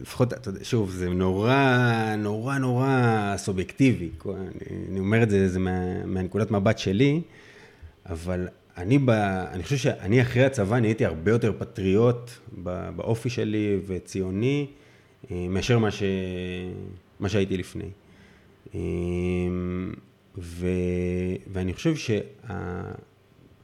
[0.00, 4.08] לפחות, אתה יודע, שוב, זה נורא, נורא, נורא סובייקטיבי.
[4.26, 4.40] אני,
[4.90, 7.20] אני אומר את זה, זה מה, מהנקודת מבט שלי,
[8.06, 9.10] אבל אני, ב,
[9.52, 12.30] אני חושב שאני אחרי הצבא נהייתי הרבה יותר פטריוט
[12.96, 14.66] באופי שלי וציוני
[15.30, 16.02] אה, מאשר מה, ש,
[17.20, 17.90] מה שהייתי לפני.
[20.38, 20.66] ו,
[21.52, 21.94] ואני חושב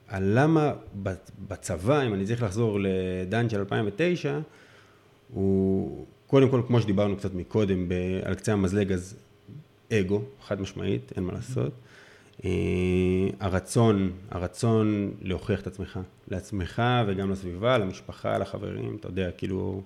[0.09, 0.73] שהלמה
[1.49, 4.39] בצבא, אם אני צריך לחזור לדן של 2009,
[5.33, 7.89] הוא קודם כל, כמו שדיברנו קצת מקודם,
[8.25, 9.17] על קצה המזלג, אז
[9.93, 11.73] אגו, חד משמעית, אין מה לעשות.
[12.45, 12.51] אה,
[13.41, 19.83] הרצון, הרצון להוכיח את עצמך, לעצמך וגם לסביבה, למשפחה, לחברים, אתה יודע, כאילו,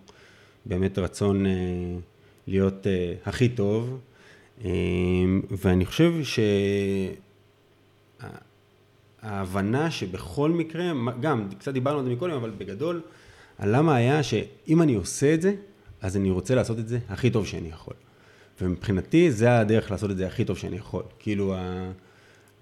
[0.66, 1.52] באמת רצון אה,
[2.46, 3.98] להיות אה, הכי טוב,
[5.50, 6.12] ואני חושב
[9.22, 13.00] שההבנה שבכל מקרה, גם, קצת דיברנו על זה מקודם, אבל בגדול,
[13.58, 15.54] הלמה היה שאם אני עושה את זה,
[16.00, 17.94] אז אני רוצה לעשות את זה הכי טוב שאני יכול.
[18.60, 21.02] ומבחינתי, זה הדרך לעשות את זה הכי טוב שאני יכול.
[21.18, 21.54] כאילו,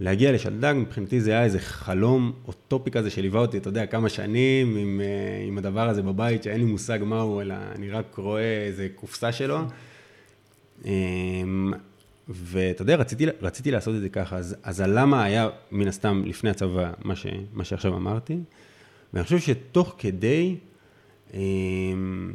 [0.00, 4.76] להגיע לשלדג, מבחינתי זה היה איזה חלום אוטופי כזה שליווה אותי, אתה יודע, כמה שנים
[4.76, 8.88] עם, אה, עם הדבר הזה בבית, שאין לי מושג מהו, אלא אני רק רואה איזה
[8.94, 9.58] קופסה שלו.
[10.84, 11.72] אמ,
[12.28, 16.50] ואתה יודע, רציתי, רציתי לעשות את זה ככה, אז, אז הלמה היה מן הסתם לפני
[16.50, 18.38] הצבא, מה, ש, מה שעכשיו אמרתי,
[19.14, 20.56] ואני חושב שתוך כדי,
[21.34, 22.32] אמ,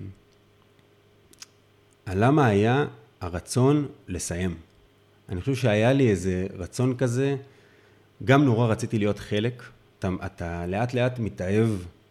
[2.05, 2.85] הלמה היה
[3.21, 4.55] הרצון לסיים.
[5.29, 7.35] אני חושב שהיה לי איזה רצון כזה,
[8.23, 9.63] גם נורא רציתי להיות חלק,
[9.99, 11.69] אתה, אתה לאט לאט מתאהב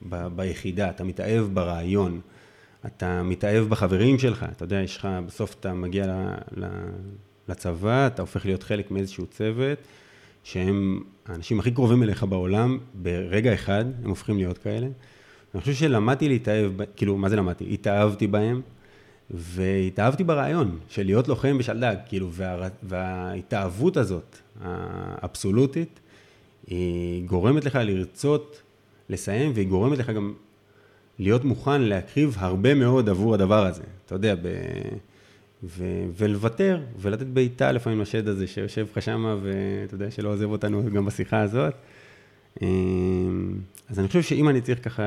[0.09, 2.21] ב, ביחידה, אתה מתאהב ברעיון,
[2.87, 6.67] אתה מתאהב בחברים שלך, אתה יודע, יש לך, בסוף אתה מגיע ל, ל,
[7.49, 9.79] לצבא, אתה הופך להיות חלק מאיזשהו צוות,
[10.45, 14.87] שהם האנשים הכי קרובים אליך בעולם, ברגע אחד הם הופכים להיות כאלה.
[15.55, 17.75] אני חושב שלמדתי להתאהב, כאילו, מה זה למדתי?
[17.75, 18.61] התאהבתי בהם,
[19.31, 26.01] והתאהבתי ברעיון של להיות לוחם בשלדג, כאילו, וה, וההתאהבות הזאת, האבסולוטית,
[26.67, 28.63] היא גורמת לך לרצות
[29.09, 30.35] לסיים, והיא גורמת לך גם
[31.19, 33.83] להיות מוכן להקריב הרבה מאוד עבור הדבר הזה.
[34.07, 34.49] אתה יודע, ב...
[35.65, 35.85] ו...
[36.17, 41.07] ולוותר, ולתת בעיטה לפעמים לשד הזה שיושב לך שמה, ואתה יודע, שלא עוזב אותנו גם
[41.07, 41.75] בשיחה הזאת.
[42.63, 43.55] אמ,
[43.89, 45.03] אז אני חושב שאם אני צריך ככה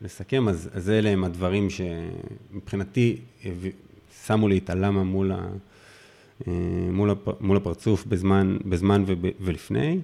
[0.00, 3.16] לסכם, אז, אז אלה הם הדברים שמבחינתי
[4.26, 5.46] שמו לי את הלמה מול, ה,
[6.48, 6.52] אה,
[6.92, 9.98] מול, הפ, מול הפרצוף בזמן, בזמן וב, ולפני.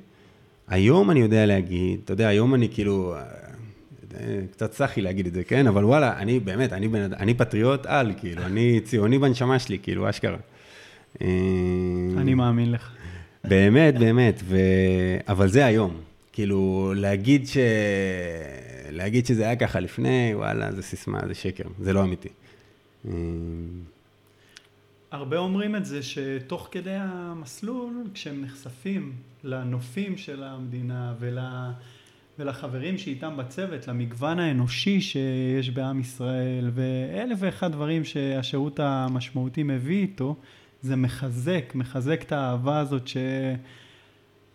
[0.69, 3.15] היום אני יודע להגיד, אתה יודע, היום אני כאילו,
[4.53, 5.67] קצת סאחי להגיד את זה, כן?
[5.67, 10.11] אבל וואלה, אני באמת, אני, בן, אני פטריוט על, כאילו, אני ציוני בנשמה שלי, כאילו,
[10.11, 10.37] אשכרה.
[11.23, 11.27] אה,
[12.17, 12.91] אני מאמין לך.
[13.45, 14.57] באמת, באמת, ו...
[15.29, 15.97] אבל זה היום.
[16.33, 17.57] כאילו, להגיד, ש...
[18.91, 22.29] להגיד שזה היה ככה לפני, וואלה, זה סיסמה, זה שקר, זה לא אמיתי.
[25.11, 29.13] הרבה אומרים את זה שתוך כדי המסלול, כשהם נחשפים
[29.45, 31.39] לנופים של המדינה ול...
[32.41, 40.37] ולחברים שאיתם בצוות, למגוון האנושי שיש בעם ישראל, ואלף ואחד דברים שהשירות המשמעותי מביא איתו,
[40.83, 43.17] זה מחזק, מחזק את האהבה הזאת ש...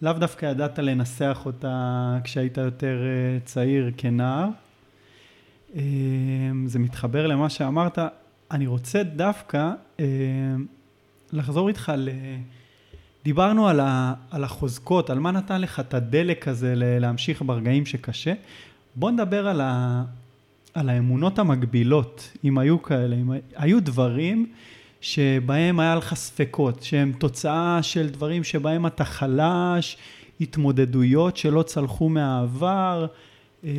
[0.02, 4.48] לאו דווקא ידעת לנסח אותה כשהיית יותר אה, צעיר כנער.
[5.76, 5.82] אה,
[6.66, 8.00] זה מתחבר למה שאמרת.
[8.52, 10.06] אני רוצה דווקא אה,
[11.32, 12.10] לחזור איתך ל...
[13.26, 14.14] דיברנו על, ה...
[14.32, 18.34] על החוזקות, על מה נתן לך את הדלק הזה להמשיך ברגעים שקשה.
[18.96, 20.04] בוא נדבר על, ה...
[20.74, 24.52] על האמונות המקבילות, אם היו כאלה, אם היו דברים
[25.02, 29.98] שבהם היה לך ספקות, שהם תוצאה של דברים שבהם אתה חלש,
[30.42, 33.06] התמודדויות שלא צלחו מהעבר,
[33.64, 33.72] אה,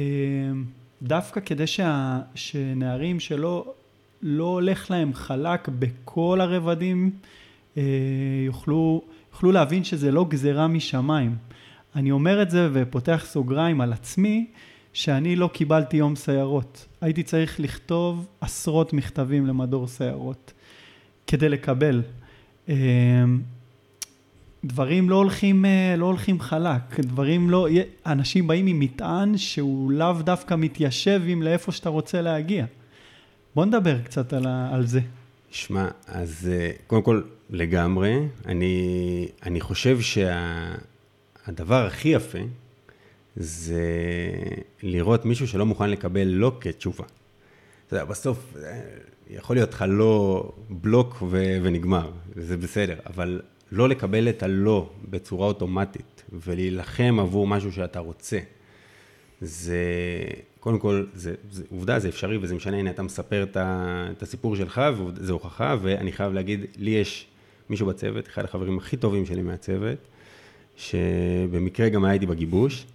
[1.02, 3.72] דווקא כדי שה, שנערים שלא
[4.22, 7.10] לא הולך להם חלק בכל הרבדים,
[7.76, 7.82] אה,
[8.46, 9.02] יוכלו,
[9.36, 11.36] יוכלו להבין שזה לא גזירה משמיים.
[11.96, 14.46] אני אומר את זה ופותח סוגריים על עצמי,
[14.92, 16.86] שאני לא קיבלתי יום סיירות.
[17.00, 20.52] הייתי צריך לכתוב עשרות מכתבים למדור סיירות
[21.26, 22.02] כדי לקבל.
[22.68, 22.74] אה,
[24.64, 27.68] דברים לא הולכים, אה, לא הולכים חלק, דברים לא,
[28.06, 32.66] אנשים באים עם מטען שהוא לאו דווקא מתיישב עם לאיפה שאתה רוצה להגיע.
[33.54, 35.00] בוא נדבר קצת על, על זה.
[35.50, 42.38] שמע, אז אה, קודם כל, לגמרי, אני, אני חושב שהדבר שה, הכי יפה
[43.36, 43.82] זה
[44.82, 47.04] לראות מישהו שלא מוכן לקבל לא כתשובה.
[47.86, 48.80] אתה יודע, בסוף אה,
[49.30, 53.40] יכול להיות לך לא בלוק ו, ונגמר, זה בסדר, אבל
[53.72, 58.38] לא לקבל את הלא בצורה אוטומטית ולהילחם עבור משהו שאתה רוצה.
[59.40, 59.84] זה,
[60.66, 64.22] קודם כל, זה, זה עובדה, זה אפשרי וזה משנה, הנה אתה מספר את, ה, את
[64.22, 67.26] הסיפור שלך וזה הוכחה, ואני חייב להגיד, לי יש
[67.70, 69.98] מישהו בצוות, אחד החברים הכי טובים שלי מהצוות,
[70.76, 72.86] שבמקרה גם היה איתי בגיבוש,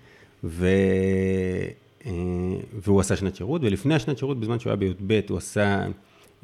[0.44, 0.68] ו...
[2.06, 2.12] אה,
[2.74, 5.88] והוא עשה שנת שירות, ולפני השנת שירות, בזמן שהוא היה בי"ב, הוא עשה,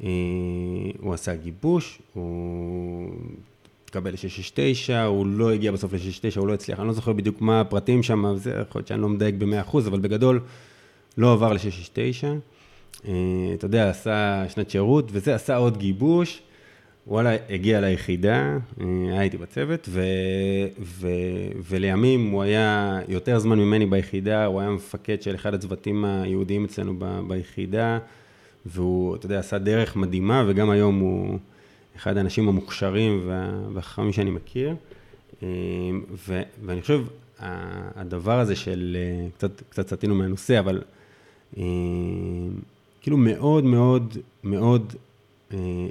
[0.02, 0.08] אה,
[1.00, 3.14] הוא עשה גיבוש, הוא
[3.84, 7.60] התקבל ל-669, הוא לא הגיע בסוף ל-669, הוא לא הצליח, אני לא זוכר בדיוק מה
[7.60, 10.40] הפרטים שם, זה יכול להיות שאני לא מדייק ב-100%, אבל בגדול
[11.18, 12.24] לא עבר ל-669.
[13.08, 13.12] אה,
[13.54, 16.42] אתה יודע, עשה שנת שירות, וזה עשה עוד גיבוש.
[17.06, 20.02] וואלה, הגיע ליחידה, אה, היה איתי בצוות, ו,
[20.80, 21.08] ו,
[21.68, 26.94] ולימים הוא היה יותר זמן ממני ביחידה, הוא היה מפקד של אחד הצוותים היהודיים אצלנו
[26.98, 27.98] ב, ביחידה,
[28.66, 31.38] והוא, אתה יודע, עשה דרך מדהימה, וגם היום הוא...
[31.96, 33.30] אחד האנשים המוכשרים
[33.74, 34.74] והחכמים שאני מכיר.
[35.42, 35.48] אה,
[36.28, 37.04] ו, ואני חושב,
[37.96, 38.96] הדבר הזה של,
[39.34, 40.82] קצת, קצת סטינו מהנושא, אבל
[43.00, 44.94] כאילו מאוד מאוד מאוד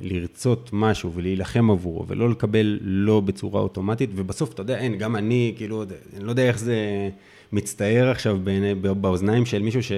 [0.02, 5.54] לרצות משהו ולהילחם עבורו, ולא לקבל לא בצורה אוטומטית, ובסוף, אתה יודע, אין, גם אני,
[5.58, 5.84] כאילו,
[6.16, 7.10] אני לא יודע איך זה
[7.52, 8.40] מצטער עכשיו
[8.82, 9.92] באוזניים של מישהו ש,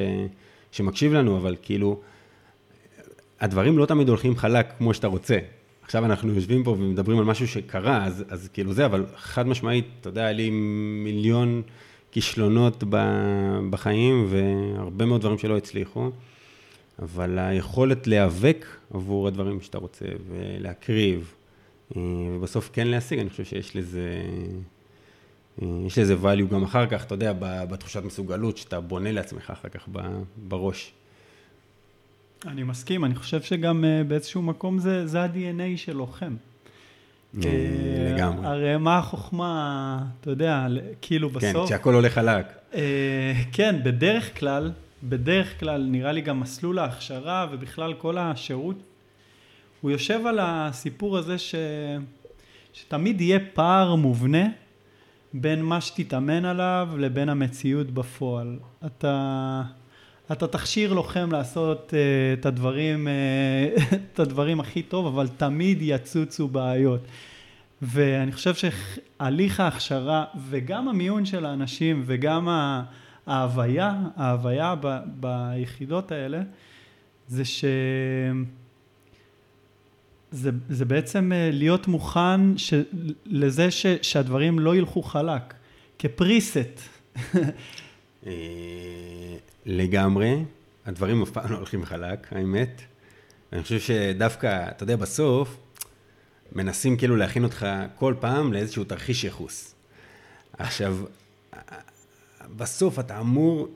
[0.71, 1.99] שמקשיב לנו, אבל כאילו,
[3.39, 5.37] הדברים לא תמיד הולכים חלק כמו שאתה רוצה.
[5.83, 9.85] עכשיו אנחנו יושבים פה ומדברים על משהו שקרה, אז, אז כאילו זה, אבל חד משמעית,
[10.01, 10.49] אתה יודע, היה לי
[11.03, 11.61] מיליון
[12.11, 12.83] כישלונות
[13.69, 16.11] בחיים והרבה מאוד דברים שלא הצליחו,
[17.01, 21.33] אבל היכולת להיאבק עבור הדברים שאתה רוצה ולהקריב,
[21.95, 24.21] אה, ובסוף כן להשיג, אני חושב שיש לזה...
[25.61, 27.33] אה, יש לזה value גם אחר כך, אתה יודע,
[27.69, 29.89] בתחושת מסוגלות, שאתה בונה לעצמך אחר כך
[30.47, 30.93] בראש.
[32.45, 36.25] אני מסכים, אני חושב שגם uh, באיזשהו מקום זה, זה ה-DNA של לוחם.
[36.25, 36.48] אה,
[37.33, 38.47] לגמרי.
[38.47, 40.67] הרי מה החוכמה, אתה יודע,
[41.01, 41.69] כאילו כן, בסוף...
[41.69, 42.45] כן, שהכל הולך חלק.
[42.71, 42.75] Uh,
[43.51, 44.71] כן, בדרך כלל,
[45.03, 48.75] בדרך כלל נראה לי גם מסלול ההכשרה ובכלל כל השירות,
[49.81, 51.55] הוא יושב על הסיפור הזה ש...
[52.73, 54.47] שתמיד יהיה פער מובנה
[55.33, 58.59] בין מה שתתאמן עליו לבין המציאות בפועל.
[58.85, 59.61] אתה...
[60.31, 63.81] אתה תכשיר לוחם לעשות uh, את הדברים, uh,
[64.13, 67.01] את הדברים הכי טוב, אבל תמיד יצוצו בעיות.
[67.81, 72.47] ואני חושב שהליך ההכשרה וגם המיון של האנשים וגם
[73.27, 76.41] ההוויה, ההוויה ב, ביחידות האלה,
[77.27, 77.65] זה ש...
[80.31, 82.73] זה, זה בעצם אה, להיות מוכן ש,
[83.25, 85.53] לזה ש, שהדברים לא ילכו חלק,
[85.99, 86.89] כפריסט.
[89.71, 90.43] לגמרי,
[90.85, 92.81] הדברים אף פעם לא הולכים חלק, האמת.
[93.53, 95.57] אני חושב שדווקא, אתה יודע, בסוף,
[96.51, 99.75] מנסים כאילו להכין אותך כל פעם לאיזשהו תרחיש ייחוס.
[100.57, 100.97] עכשיו,
[102.57, 103.67] בסוף אתה אמור,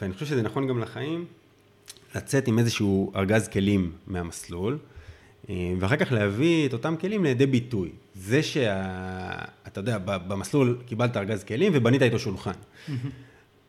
[0.00, 1.24] ואני חושב שזה נכון גם לחיים,
[2.14, 4.78] לצאת עם איזשהו ארגז כלים מהמסלול,
[5.50, 7.90] אה, ואחר כך להביא את אותם כלים לידי ביטוי.
[8.14, 12.52] זה שאתה יודע, במסלול קיבלת ארגז כלים ובנית איתו שולחן.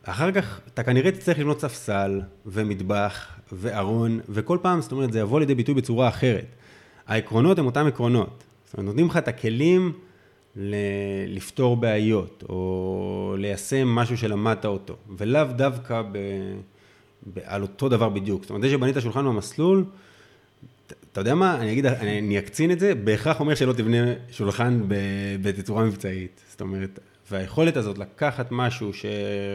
[0.04, 5.40] אחר כך אתה כנראה תצטרך לבנות ספסל ומטבח וארון, וכל פעם, זאת אומרת, זה יבוא
[5.40, 6.46] לידי ביטוי בצורה אחרת.
[7.06, 8.44] העקרונות הם אותם עקרונות.
[8.64, 9.92] זאת אומרת, נותנים לך את הכלים
[10.56, 10.74] ל-
[11.28, 16.18] לפתור בעיות, או ליישם משהו שלמדת אותו, ולאו דווקא ב-
[17.34, 18.42] ב- על אותו דבר בדיוק.
[18.42, 19.84] זאת אומרת, זה שבנית שולחן במסלול,
[21.12, 24.80] אתה יודע מה, אני אגיד, אני, אקצין את זה, בהכרח אומר שלא תבנה שולחן
[25.42, 26.40] בתצורה מבצעית.
[26.50, 26.98] זאת אומרת,
[27.30, 28.90] והיכולת הזאת לקחת משהו,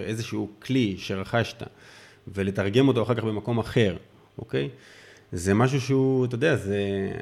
[0.06, 1.64] איזשהו כלי שרכשת,
[2.28, 3.96] ולתרגם אותו אחר כך במקום אחר,
[4.38, 4.70] אוקיי?
[5.32, 6.80] זה משהו שהוא, אתה יודע, זה,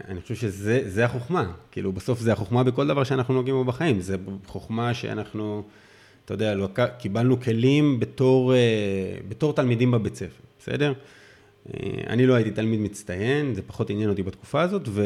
[0.08, 1.52] אני חושב שזה החוכמה.
[1.72, 4.02] כאילו, בסוף זה החוכמה בכל דבר שאנחנו נוגעים בו בחיים.
[4.02, 5.64] זה חוכמה שאנחנו
[6.28, 6.56] אתה יודע,
[7.00, 8.60] קיבלנו כלים בתור, אה,
[9.30, 10.94] בתור תלמידים בבית ספר, בסדר?
[11.74, 15.04] אה, אני לא הייתי תלמיד מצטיין, זה פחות עניין אותי בתקופה הזאת, ו...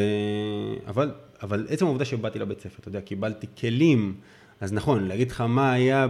[0.87, 1.11] אבל,
[1.41, 4.15] אבל עצם העובדה שבאתי לבית ספר, אתה יודע, קיבלתי כלים,
[4.62, 6.07] אז נכון, להגיד לך מה היה.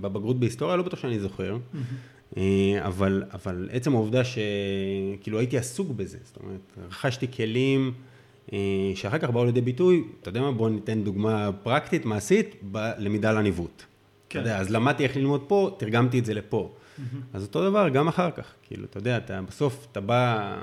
[0.00, 2.36] בבגרות בהיסטוריה, לא בטוח שאני זוכר, mm-hmm.
[2.80, 7.92] אבל, אבל עצם העובדה שכאילו הייתי עסוק בזה, זאת אומרת, רכשתי כלים
[8.94, 13.82] שאחר כך באו לידי ביטוי, אתה יודע מה, בוא ניתן דוגמה פרקטית, מעשית, בלמידה לניווט.
[14.28, 14.40] כן.
[14.40, 16.72] אתה יודע, אז למדתי איך ללמוד פה, תרגמתי את זה לפה.
[16.72, 17.00] Mm-hmm.
[17.32, 20.58] אז אותו דבר גם אחר כך, כאילו, אתה יודע, אתה בסוף, אתה בא,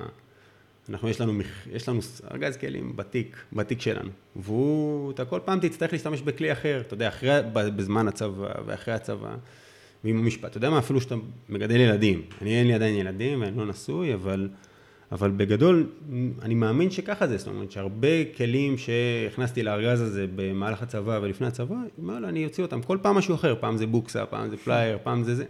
[0.89, 1.33] אנחנו, יש לנו,
[1.71, 1.99] יש לנו
[2.31, 7.07] ארגז כלים בתיק, בתיק שלנו, והוא, אתה כל פעם תצטרך להשתמש בכלי אחר, אתה יודע,
[7.07, 9.35] אחרי, בזמן הצבא ואחרי הצבא,
[10.03, 11.15] ועם המשפט, אתה יודע מה, אפילו שאתה
[11.49, 14.49] מגדל ילדים, אני אין לי עדיין ילדים ואני לא נשוי, אבל,
[15.11, 15.89] אבל בגדול,
[16.41, 21.75] אני מאמין שככה זה, זאת אומרת, שהרבה כלים שהכנסתי לארגז הזה במהלך הצבא ולפני הצבא,
[21.99, 25.23] וואלה, אני אוציא אותם, כל פעם משהו אחר, פעם זה בוקסה, פעם זה פלייר, פעם
[25.23, 25.45] זה זה.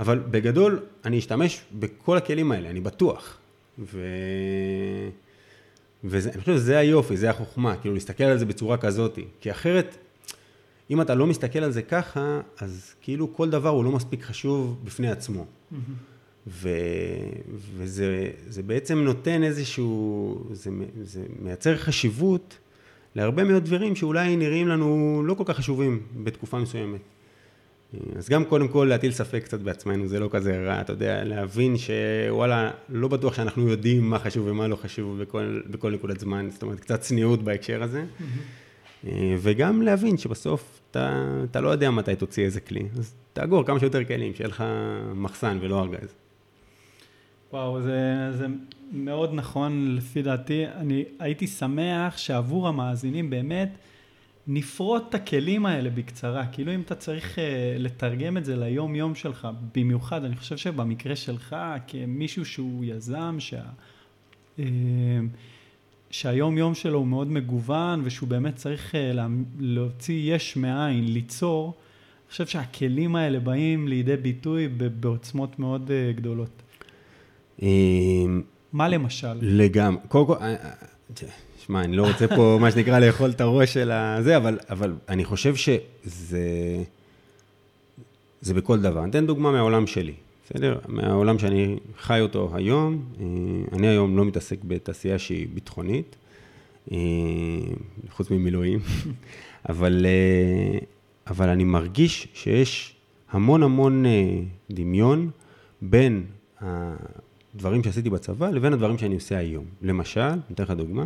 [0.00, 3.38] אבל בגדול, אני אשתמש בכל הכלים האלה, אני בטוח.
[3.78, 4.06] ו...
[6.04, 9.18] ואני חושב שזה היופי, זה החוכמה, כאילו להסתכל על זה בצורה כזאת.
[9.40, 9.96] כי אחרת,
[10.90, 14.80] אם אתה לא מסתכל על זה ככה, אז כאילו כל דבר הוא לא מספיק חשוב
[14.84, 15.46] בפני עצמו.
[16.46, 16.68] ו,
[17.76, 20.70] וזה בעצם נותן איזשהו, זה,
[21.02, 22.58] זה מייצר חשיבות
[23.14, 27.00] להרבה מאוד דברים שאולי נראים לנו לא כל כך חשובים בתקופה מסוימת.
[28.16, 31.74] אז גם קודם כל להטיל ספק קצת בעצמנו, זה לא כזה רע, אתה יודע, להבין
[31.76, 36.62] שוואלה, לא בטוח שאנחנו יודעים מה חשוב ומה לא חשוב בכל, בכל נקודת זמן, זאת
[36.62, 38.04] אומרת, קצת צניעות בהקשר הזה.
[38.04, 39.04] Mm-hmm.
[39.38, 44.04] וגם להבין שבסוף אתה, אתה לא יודע מתי תוציא איזה כלי, אז תאגור כמה שיותר
[44.04, 44.64] כלים, שיהיה לך
[45.14, 46.14] מחסן ולא ארגז.
[47.52, 48.46] וואו, זה, זה
[48.92, 50.66] מאוד נכון לפי דעתי.
[50.66, 53.68] אני הייתי שמח שעבור המאזינים באמת,
[54.46, 57.38] נפרוט את הכלים האלה בקצרה, כאילו אם אתה צריך uh,
[57.78, 63.62] לתרגם את זה ליום יום שלך, במיוחד, אני חושב שבמקרה שלך, כמישהו שהוא יזם, שה,
[64.58, 64.60] uh,
[66.10, 69.26] שהיום יום שלו הוא מאוד מגוון, ושהוא באמת צריך uh, לה,
[69.58, 74.68] להוציא יש מאין, ליצור, אני חושב שהכלים האלה באים לידי ביטוי
[75.00, 76.62] בעוצמות מאוד uh, גדולות.
[78.72, 79.38] מה למשל?
[79.40, 80.36] לגמרי, קודם כל,
[81.66, 85.24] שמע, אני לא רוצה פה, מה שנקרא, לאכול את הראש של הזה, אבל, אבל אני
[85.24, 86.82] חושב שזה...
[88.40, 89.02] זה בכל דבר.
[89.02, 90.12] אני אתן דוגמה מהעולם שלי,
[90.44, 90.78] בסדר?
[90.88, 93.04] מהעולם שאני חי אותו היום.
[93.20, 93.26] אה,
[93.76, 96.16] אני היום לא מתעסק בתעשייה שהיא ביטחונית,
[96.92, 96.98] אה,
[98.10, 98.80] חוץ ממילואים,
[99.68, 100.78] אבל, אה,
[101.26, 102.96] אבל אני מרגיש שיש
[103.30, 104.04] המון המון
[104.70, 105.30] דמיון
[105.82, 106.24] בין
[107.54, 109.64] הדברים שעשיתי בצבא לבין הדברים שאני עושה היום.
[109.82, 111.04] למשל, אני אתן לך דוגמה,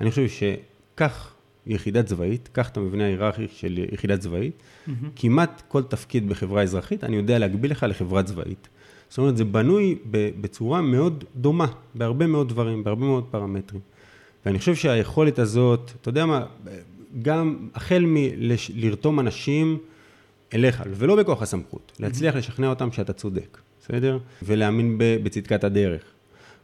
[0.00, 1.34] אני חושב שקח
[1.66, 4.90] יחידה צבאית, קח את המבנה ההיררכי של יחידה צבאית, mm-hmm.
[5.16, 8.68] כמעט כל תפקיד בחברה אזרחית, אני יודע להגביל לך לחברה צבאית.
[9.08, 9.98] זאת אומרת, זה בנוי
[10.40, 13.80] בצורה מאוד דומה, בהרבה מאוד דברים, בהרבה מאוד פרמטרים.
[14.46, 16.46] ואני חושב שהיכולת הזאת, אתה יודע מה,
[17.22, 19.78] גם החל מלרתום אנשים
[20.54, 23.58] אליך, ולא בכוח הסמכות, להצליח לשכנע אותם שאתה צודק,
[23.90, 24.18] בסדר?
[24.42, 26.02] ולהאמין בצדקת הדרך.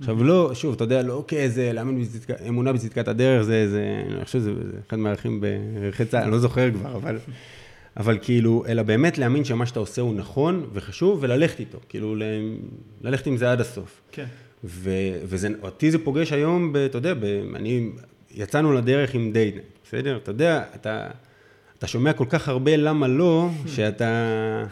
[0.01, 4.25] עכשיו לא, שוב, אתה יודע, לא כאיזה, להאמין בצדקת, אמונה בצדקת הדרך, זה, זה, אני
[4.25, 4.53] חושב שזה
[4.89, 7.19] אחד מהערכים בערכי צה"ל, אני לא זוכר כבר, אבל,
[7.97, 12.17] אבל כאילו, אלא באמת להאמין שמה שאתה עושה הוא נכון וחשוב, וללכת איתו, כאילו,
[13.03, 14.01] ללכת עם זה עד הסוף.
[14.13, 14.27] כן.
[14.65, 14.91] ו,
[15.25, 17.25] וזה, אותי זה פוגש היום, ב, אתה יודע, ב,
[17.55, 17.91] אני,
[18.35, 19.55] יצאנו לדרך עם דייט,
[19.85, 20.17] בסדר?
[20.17, 21.07] אתה יודע, אתה,
[21.79, 24.65] אתה שומע כל כך הרבה למה לא, שאתה,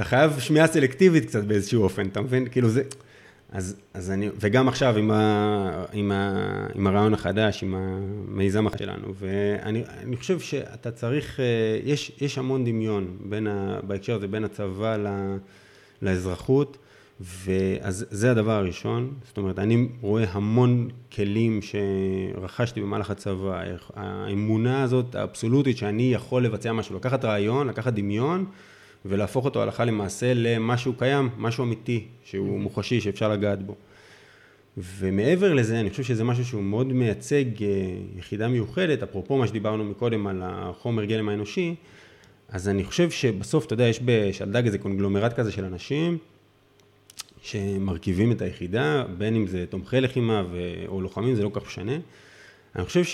[0.00, 2.48] אתה חייב שמיעה סלקטיבית קצת באיזשהו אופן, אתה מבין?
[2.48, 2.82] כאילו זה...
[3.52, 9.14] אז, אז אני, וגם עכשיו עם, ה, עם, ה, עם הרעיון החדש, עם המיזם שלנו,
[9.18, 11.44] ואני חושב שאתה צריך, אה,
[11.84, 15.36] יש, יש המון דמיון בין ה, בהקשר הזה, בין הצבא ל,
[16.02, 16.78] לאזרחות,
[17.20, 23.62] ואז זה הדבר הראשון, זאת אומרת, אני רואה המון כלים שרכשתי במהלך הצבא,
[23.96, 28.46] האמונה הזאת האבסולוטית שאני יכול לבצע משהו, לקחת רעיון, לקחת דמיון,
[29.04, 32.62] ולהפוך אותו הלכה למעשה למשהו קיים, משהו אמיתי, שהוא mm-hmm.
[32.62, 33.74] מוחשי, שאפשר לגעת בו.
[34.76, 37.68] ומעבר לזה, אני חושב שזה משהו שהוא מאוד מייצג אה,
[38.18, 41.74] יחידה מיוחדת, אפרופו מה שדיברנו מקודם על החומר גלם האנושי,
[42.48, 46.18] אז אני חושב שבסוף, אתה יודע, יש בשלדג איזה קונגלומרט כזה של אנשים
[47.42, 50.58] שמרכיבים את היחידה, בין אם זה תומכי לחימה ו...
[50.88, 51.98] או לוחמים, זה לא כל כך משנה.
[52.76, 53.04] אני חושב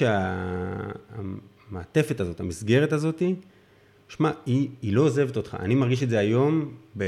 [1.70, 3.22] שהמעטפת הזאת, המסגרת הזאת,
[4.08, 5.56] שמע, היא, היא לא עוזבת אותך.
[5.60, 7.04] אני מרגיש את זה היום ב,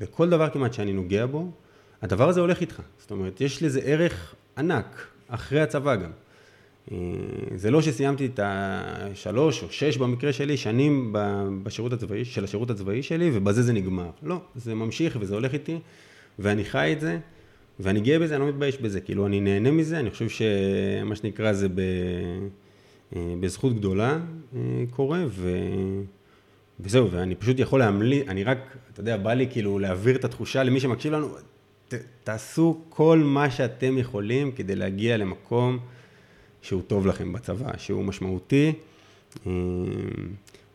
[0.00, 1.50] בכל דבר כמעט שאני נוגע בו,
[2.02, 2.82] הדבר הזה הולך איתך.
[2.98, 6.10] זאת אומרת, יש לזה ערך ענק, אחרי הצבא גם.
[7.56, 11.14] זה לא שסיימתי את השלוש או שש במקרה שלי, שנים
[11.62, 14.10] בשירות הצבאי, של השירות הצבאי שלי, ובזה זה נגמר.
[14.22, 15.78] לא, זה ממשיך וזה הולך איתי,
[16.38, 17.18] ואני חי את זה,
[17.80, 19.00] ואני גאה בזה, אני לא מתבייש בזה.
[19.00, 21.80] כאילו, אני נהנה מזה, אני חושב שמה שנקרא זה ב...
[23.40, 24.18] בזכות גדולה
[24.90, 25.50] קורה, ו...
[26.82, 28.58] וזהו, ואני פשוט יכול להמליץ, אני רק,
[28.92, 31.28] אתה יודע, בא לי כאילו להעביר את התחושה למי שמקשיב לנו,
[31.88, 35.78] ת, תעשו כל מה שאתם יכולים כדי להגיע למקום
[36.62, 38.72] שהוא טוב לכם בצבא, שהוא משמעותי.
[39.46, 39.52] אה,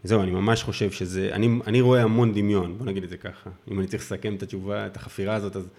[0.03, 3.49] זהו, אני ממש חושב שזה, אני, אני רואה המון דמיון, בוא נגיד את זה ככה.
[3.71, 5.69] אם אני צריך לסכם את התשובה, את החפירה הזאת, אז,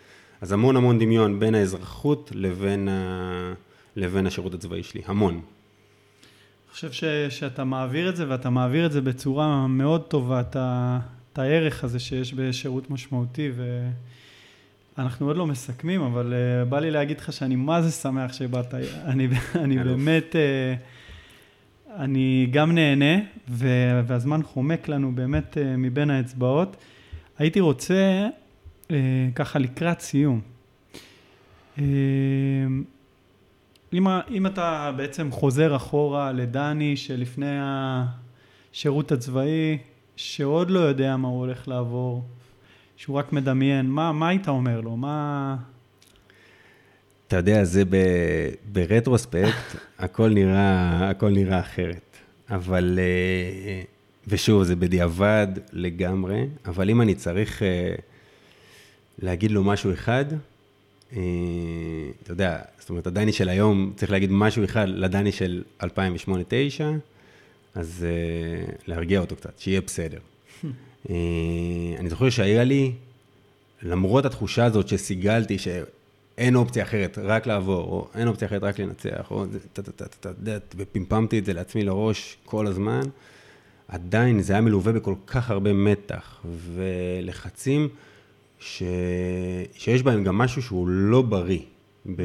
[0.40, 3.54] אז המון המון דמיון בין האזרחות לבין, ה,
[3.96, 5.40] לבין השירות הצבאי שלי, המון.
[6.76, 10.98] חושב ש, שאתה מעביר את זה, ואתה מעביר את זה בצורה מאוד טובה, את, ה,
[11.32, 13.50] את הערך הזה שיש בשירות משמעותי,
[14.96, 18.74] ואנחנו עוד לא מסכמים, אבל uh, בא לי להגיד לך שאני מה זה שמח שבאת,
[19.04, 23.68] אני, אני באמת, uh, אני גם נהנה, ו,
[24.06, 26.76] והזמן חומק לנו באמת uh, מבין האצבעות.
[27.38, 28.28] הייתי רוצה,
[28.88, 28.92] uh,
[29.34, 30.40] ככה לקראת סיום,
[31.76, 31.80] uh,
[33.92, 39.78] אם, אם אתה בעצם חוזר אחורה לדני שלפני השירות הצבאי,
[40.16, 42.24] שעוד לא יודע מה הוא הולך לעבור,
[42.96, 44.96] שהוא רק מדמיין, מה, מה היית אומר לו?
[44.96, 45.56] מה...
[47.28, 47.96] אתה יודע, זה ב,
[48.72, 52.16] ברטרוספקט, הכל נראה, הכל נראה אחרת.
[52.50, 53.82] אבל, אה,
[54.26, 57.94] ושוב, זה בדיעבד לגמרי, אבל אם אני צריך אה,
[59.18, 60.24] להגיד לו משהו אחד,
[61.08, 61.18] אתה
[62.28, 65.86] יודע, זאת אומרת, הדני של היום, צריך להגיד משהו אחד לדני של 2008-2009,
[67.74, 70.18] אז uh, להרגיע אותו קצת, שיהיה בסדר.
[70.18, 70.66] uh,
[72.00, 72.92] אני זוכר שהיה לי,
[73.82, 79.30] למרות התחושה הזאת שסיגלתי, שאין אופציה אחרת, רק לעבור, או אין אופציה אחרת, רק לנצח,
[79.30, 79.44] או
[80.76, 83.02] ופמפמתי את זה לעצמי לראש כל הזמן,
[83.88, 86.40] עדיין זה היה מלווה בכל כך הרבה מתח
[86.74, 87.88] ולחצים.
[88.58, 88.82] ש...
[89.74, 91.60] שיש בהם גם משהו שהוא לא בריא.
[92.16, 92.22] ב...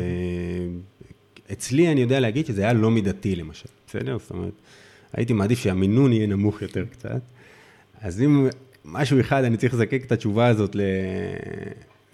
[1.52, 4.18] אצלי אני יודע להגיד שזה היה לא מידתי למשל, בסדר?
[4.20, 4.54] זאת אומרת,
[5.14, 7.22] הייתי מעדיף שהמינון יהיה נמוך יותר קצת.
[8.02, 8.48] אז אם
[8.86, 10.82] משהו אחד אני צריך לזקק את התשובה הזאת ל...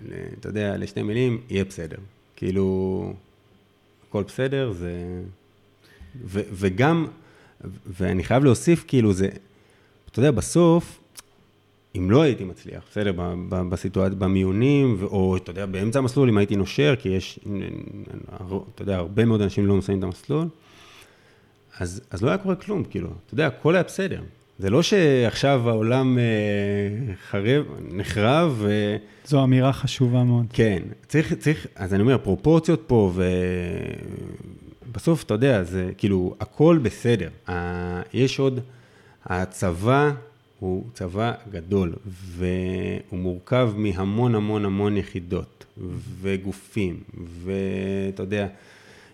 [0.07, 0.13] ל...
[0.39, 1.97] אתה יודע, לשתי מילים, יהיה בסדר.
[2.35, 3.13] כאילו,
[4.09, 5.21] הכל בסדר, זה...
[6.25, 6.41] ו...
[6.51, 7.07] וגם,
[7.85, 9.29] ואני חייב להוסיף, כאילו, זה,
[10.11, 10.99] אתה יודע, בסוף,
[11.97, 13.11] אם לא הייתי מצליח, בסדר,
[13.49, 17.39] בסיטואציה, במיונים, או אתה יודע, באמצע המסלול, אם הייתי נושר, כי יש,
[18.75, 20.47] אתה יודע, הרבה מאוד אנשים לא מסיימים את המסלול,
[21.79, 24.21] אז, אז לא היה קורה כלום, כאילו, אתה יודע, הכל היה בסדר.
[24.59, 26.23] זה לא שעכשיו העולם אה,
[27.29, 28.55] חרב, נחרב.
[28.57, 28.95] ו...
[29.25, 30.45] זו אמירה חשובה מאוד.
[30.53, 33.11] כן, צריך, צריך, אז אני אומר, פרופורציות פה,
[34.85, 37.29] ובסוף, אתה יודע, זה כאילו, הכל בסדר.
[38.13, 38.59] יש עוד,
[39.25, 40.11] הצבא
[40.59, 45.65] הוא צבא גדול, והוא מורכב מהמון המון המון יחידות,
[46.21, 46.99] וגופים,
[47.43, 48.47] ואתה יודע,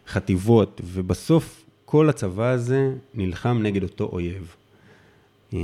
[0.08, 4.56] חטיבות, ובסוף כל הצבא הזה נלחם נגד אותו אויב.
[5.54, 5.60] אה,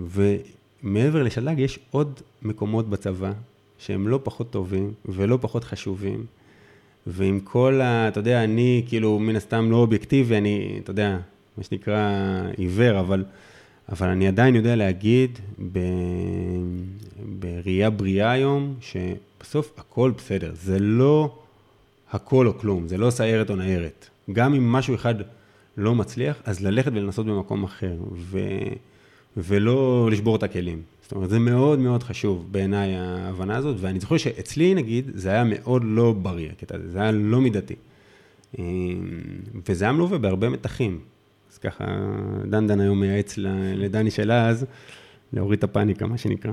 [0.00, 3.32] ומעבר לשל"ג יש עוד מקומות בצבא
[3.78, 6.26] שהם לא פחות טובים ולא פחות חשובים,
[7.06, 8.08] ועם כל ה...
[8.08, 11.18] אתה יודע, אני כאילו מן הסתם לא אובייקטיבי, אני, אתה יודע,
[11.56, 12.10] מה שנקרא
[12.56, 13.24] עיוור, אבל...
[13.92, 15.38] אבל אני עדיין יודע להגיד
[15.72, 15.78] ב...
[17.38, 20.52] בראייה בריאה היום, שבסוף הכל בסדר.
[20.54, 21.38] זה לא
[22.12, 24.08] הכל או כלום, זה לא סיירת או ניירת.
[24.32, 25.14] גם אם משהו אחד
[25.76, 28.38] לא מצליח, אז ללכת ולנסות במקום אחר, ו...
[29.36, 30.82] ולא לשבור את הכלים.
[31.02, 35.44] זאת אומרת, זה מאוד מאוד חשוב בעיניי ההבנה הזאת, ואני זוכר שאצלי נגיד, זה היה
[35.44, 36.48] מאוד לא בריא,
[36.86, 37.74] זה היה לא מידתי.
[39.68, 41.00] וזה היה מלווה בהרבה מתחים.
[41.54, 41.84] אז ככה,
[42.50, 43.38] דנדן היום מייעץ
[43.76, 44.66] לדני של אז,
[45.32, 46.52] להוריד את הפאניקה, מה שנקרא.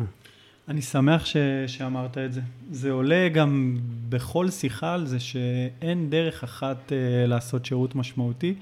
[0.67, 1.37] אני שמח ש,
[1.67, 2.41] שאמרת את זה.
[2.71, 3.77] זה עולה גם
[4.09, 8.53] בכל שיחה על זה שאין דרך אחת uh, לעשות שירות משמעותי,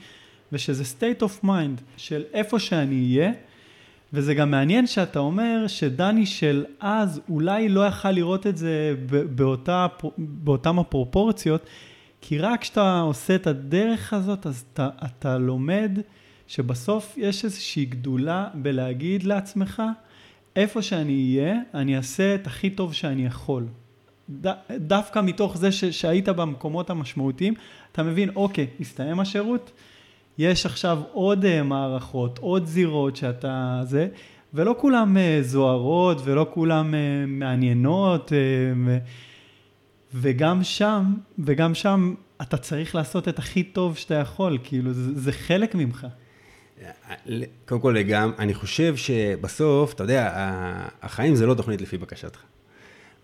[0.52, 3.32] ושזה state of mind של איפה שאני אהיה,
[4.14, 8.96] וזה גם מעניין שאתה אומר שדני של אז אולי לא יכל לראות את זה
[9.36, 9.88] באותה,
[10.18, 11.66] באותם הפרופורציות,
[12.22, 16.00] כי רק כשאתה עושה את הדרך הזאת, אז אתה, אתה לומד
[16.50, 19.84] שבסוף יש איזושהי גדולה בלהגיד לעצמך,
[20.56, 23.68] איפה שאני אהיה, אני אעשה את הכי טוב שאני יכול.
[24.42, 27.54] ד, דווקא מתוך זה ש, שהיית במקומות המשמעותיים,
[27.92, 29.72] אתה מבין, אוקיי, הסתיים השירות,
[30.38, 34.08] יש עכשיו עוד uh, מערכות, עוד זירות שאתה זה,
[34.54, 36.96] ולא כולם uh, זוהרות ולא כולם uh,
[37.28, 38.32] מעניינות,
[40.14, 45.32] וגם שם, וגם שם אתה צריך לעשות את הכי טוב שאתה יכול, כאילו, זה, זה
[45.32, 46.08] חלק ממך.
[47.66, 50.32] קודם כל, גם, אני חושב שבסוף, אתה יודע,
[51.02, 52.40] החיים זה לא תוכנית לפי בקשתך.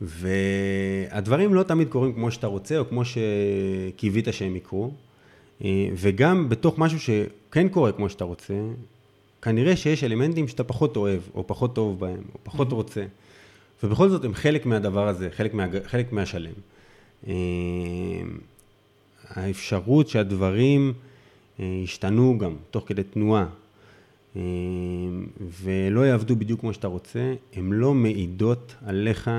[0.01, 4.91] והדברים לא תמיד קורים כמו שאתה רוצה, או כמו שקיווית שהם יקרו.
[5.64, 8.53] אה, וגם בתוך משהו שכן קורה כמו שאתה רוצה,
[9.41, 12.76] כנראה שיש אלמנטים שאתה פחות אוהב, או פחות טוב בהם, או פחות mm-hmm.
[12.76, 13.06] רוצה.
[13.84, 16.53] ובכל זאת הם חלק מהדבר הזה, חלק, מה, חלק מהשלם.
[17.28, 17.34] אה,
[19.30, 20.93] האפשרות שהדברים
[21.60, 23.45] אה, ישתנו גם תוך כדי תנועה,
[25.64, 29.30] ולא יעבדו בדיוק כמו שאתה רוצה, הן לא מעידות עליך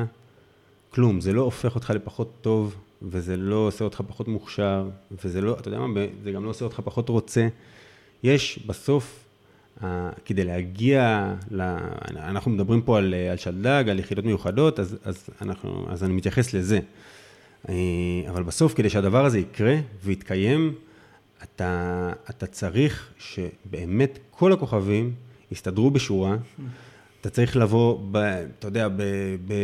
[0.90, 4.88] כלום, זה לא הופך אותך לפחות טוב, וזה לא עושה אותך פחות מוכשר,
[5.24, 7.48] וזה לא, אתה יודע מה, זה גם לא עושה אותך פחות רוצה.
[8.22, 9.24] יש בסוף,
[10.24, 11.60] כדי להגיע, ל,
[12.16, 16.54] אנחנו מדברים פה על, על שלדג, על יחידות מיוחדות, אז, אז, אנחנו, אז אני מתייחס
[16.54, 16.80] לזה.
[17.68, 17.74] אה,
[18.30, 20.74] אבל בסוף, כדי שהדבר הזה יקרה ויתקיים,
[21.54, 25.12] אתה, אתה צריך שבאמת כל הכוכבים
[25.52, 26.36] יסתדרו בשורה.
[27.20, 29.02] אתה צריך לבוא, ב, אתה יודע, ב,
[29.46, 29.54] ב,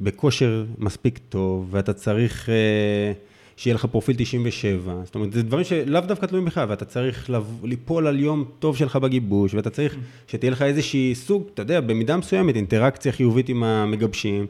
[0.00, 3.12] בכושר מספיק טוב, ואתה צריך אה,
[3.56, 4.94] שיהיה לך פרופיל 97.
[5.04, 8.76] זאת אומרת, זה דברים שלאו דווקא תלויים בך, ואתה צריך לבוא, ליפול על יום טוב
[8.76, 9.96] שלך בגיבוש, ואתה צריך
[10.28, 14.46] שתהיה לך איזושהי סוג, אתה יודע, במידה מסוימת, אינטראקציה חיובית עם המגבשים.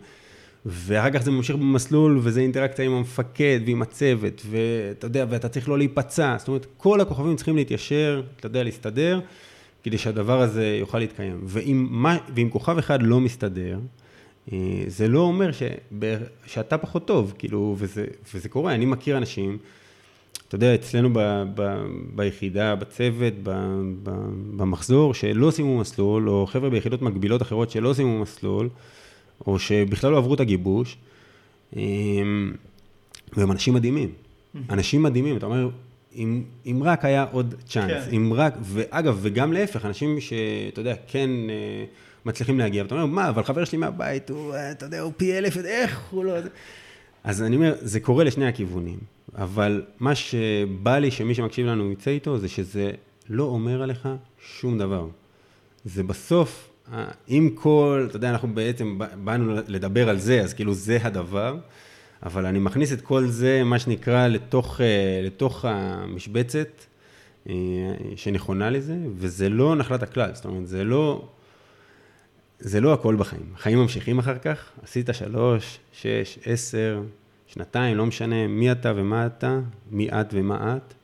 [0.66, 5.68] ואחר כך זה ממשיך במסלול, וזה אינטראקציה עם המפקד ועם הצוות, ואתה יודע, ואתה צריך
[5.68, 6.36] לא להיפצע.
[6.38, 9.20] זאת אומרת, כל הכוכבים צריכים להתיישר, אתה יודע, להסתדר.
[9.82, 11.40] כדי שהדבר הזה יוכל להתקיים.
[11.44, 13.78] ואם, מה, ואם כוכב אחד לא מסתדר,
[14.52, 16.06] אה, זה לא אומר שבא,
[16.46, 18.04] שאתה פחות טוב, כאילו, וזה,
[18.34, 18.74] וזה קורה.
[18.74, 19.58] אני מכיר אנשים,
[20.48, 21.18] אתה יודע, אצלנו ב,
[21.54, 21.84] ב,
[22.14, 23.50] ביחידה, בצוות, ב,
[24.02, 24.10] ב,
[24.56, 28.68] במחזור, שלא סיימו מסלול, או חבר'ה ביחידות מקבילות אחרות שלא סיימו מסלול,
[29.46, 30.96] או שבכלל לא עברו את הגיבוש,
[31.76, 31.82] אה,
[33.36, 34.12] והם אנשים מדהימים.
[34.70, 35.68] אנשים מדהימים, אתה אומר,
[36.16, 38.16] אם, אם רק היה עוד צ'אנס, כן.
[38.16, 41.84] אם רק, ואגב, וגם להפך, אנשים שאתה יודע, כן אה,
[42.24, 45.38] מצליחים להגיע, ואתה אומר, מה, אבל חבר שלי מהבית, הוא, אה, אתה יודע, הוא פי
[45.38, 46.32] אלף, איך הוא לא...
[47.24, 48.98] אז אני אומר, זה קורה לשני הכיוונים,
[49.34, 52.90] אבל מה שבא לי שמי שמקשיב לנו יצא איתו, זה שזה
[53.28, 54.08] לא אומר עליך
[54.46, 55.06] שום דבר.
[55.84, 56.70] זה בסוף,
[57.26, 61.56] עם כל, אתה יודע, אנחנו בעצם באנו לדבר על זה, אז כאילו זה הדבר.
[62.22, 66.68] אבל אני מכניס את כל זה, מה שנקרא, לתוך, אה, לתוך המשבצת
[67.48, 67.54] אה,
[68.16, 71.28] שנכונה לזה, וזה לא נחלת הכלל, זאת אומרת, זה לא,
[72.58, 73.52] זה לא הכל בחיים.
[73.54, 77.02] החיים ממשיכים אחר כך, עשית שלוש, שש, עשר,
[77.46, 79.60] שנתיים, לא משנה מי אתה ומה אתה,
[79.90, 80.94] מי את ומה את,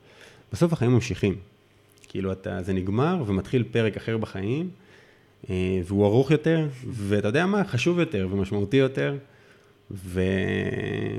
[0.52, 1.36] בסוף החיים ממשיכים.
[2.08, 4.87] כאילו, אתה, זה נגמר ומתחיל פרק אחר בחיים, אה,
[5.84, 9.16] והוא ארוך יותר, ואתה יודע מה, חשוב יותר ומשמעותי יותר.
[9.90, 10.22] ו...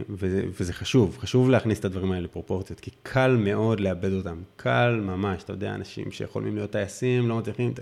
[0.09, 5.01] וזה, וזה חשוב, חשוב להכניס את הדברים האלה לפרופורציות, כי קל מאוד לאבד אותם, קל
[5.03, 7.73] ממש, אתה יודע, אנשים שיכולים להיות טייסים, לא מצליחים,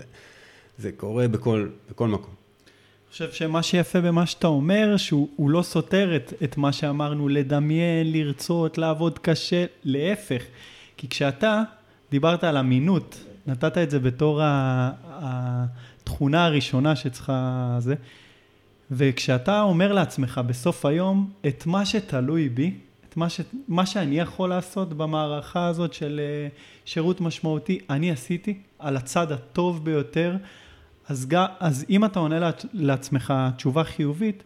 [0.78, 2.34] זה קורה בכל, בכל מקום.
[2.34, 8.12] אני חושב שמה שיפה במה שאתה אומר, שהוא לא סותר את, את מה שאמרנו, לדמיין,
[8.12, 10.42] לרצות, לעבוד קשה, להפך.
[10.96, 11.62] כי כשאתה
[12.10, 14.40] דיברת על אמינות, נתת את זה בתור
[16.08, 17.94] התכונה הראשונה שצריכה זה,
[18.90, 22.74] וכשאתה אומר לעצמך בסוף היום, את מה שתלוי בי,
[23.08, 23.40] את מה, ש...
[23.68, 26.48] מה שאני יכול לעשות במערכה הזאת של אה,
[26.84, 30.36] שירות משמעותי, אני עשיתי על הצד הטוב ביותר,
[31.08, 31.44] אז, ג...
[31.60, 34.42] אז אם אתה עונה לעצמך תשובה חיובית,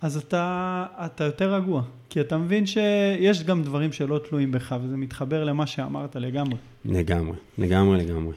[0.00, 4.96] אז אתה, אתה יותר רגוע, כי אתה מבין שיש גם דברים שלא תלויים בך, וזה
[4.96, 6.56] מתחבר למה שאמרת לגמרי.
[6.84, 8.32] לגמרי, לגמרי, לגמרי.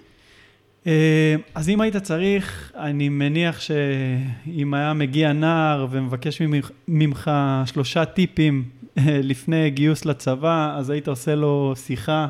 [0.88, 6.42] אה, אז אם היית צריך, אני מניח שאם היה מגיע נער ומבקש
[6.88, 7.32] ממך
[7.66, 8.64] שלושה טיפים
[8.98, 12.28] אה, לפני גיוס לצבא, אז היית עושה לו שיחה.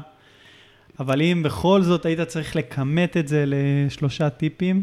[0.99, 4.81] אבל אם בכל זאת היית צריך לכמת את זה לשלושה טיפים?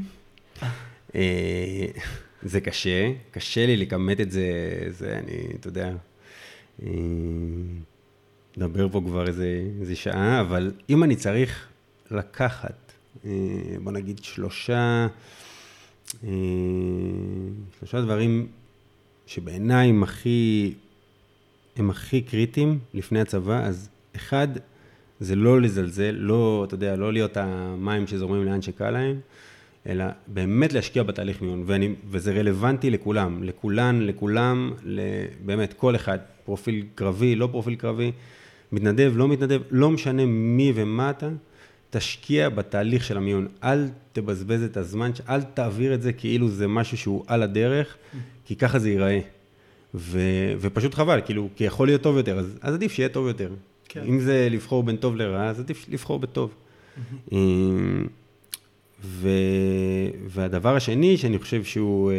[1.15, 1.87] אה,
[2.43, 4.43] זה קשה, קשה לי לכמת את זה,
[4.89, 5.93] זה אני, אתה יודע,
[8.57, 11.69] נדבר פה כבר איזה, איזה שעה, אבל אם אני צריך
[12.11, 12.80] לקחת
[13.83, 15.07] בוא נגיד שלושה,
[16.25, 16.29] אה,
[17.79, 18.47] שלושה דברים
[19.27, 20.73] שבעיניי הם הכי,
[21.77, 24.49] הם הכי קריטיים לפני הצבא, אז אחד,
[25.21, 29.21] זה לא לזלזל, לא, אתה יודע, לא להיות המים שזורמים לאן שקל להם,
[29.87, 34.73] אלא באמת להשקיע בתהליך מיון, ואני, וזה רלוונטי לכולם, לכולן, לכולם,
[35.45, 38.13] באמת, כל אחד, פרופיל קרבי, לא פרופיל קרבי,
[38.73, 41.29] מתנדב, לא מתנדב, לא משנה מי ומה אתה,
[41.91, 46.97] תשקיע בתהליך של המיון, אל תבזבז את הזמן, אל תעביר את זה כאילו זה משהו
[46.97, 47.97] שהוא על הדרך,
[48.45, 49.21] כי ככה זה ייראה.
[49.95, 50.21] ו,
[50.61, 53.51] ופשוט חבל, כאילו, כי יכול להיות טוב יותר, אז, אז עדיף שיהיה טוב יותר.
[53.89, 54.03] כן.
[54.09, 56.55] אם זה לבחור בין טוב לרע, אז עדיף לבחור בטוב.
[56.55, 57.35] Mm-hmm.
[59.05, 59.29] ו...
[60.27, 62.13] והדבר השני שאני חושב שהוא,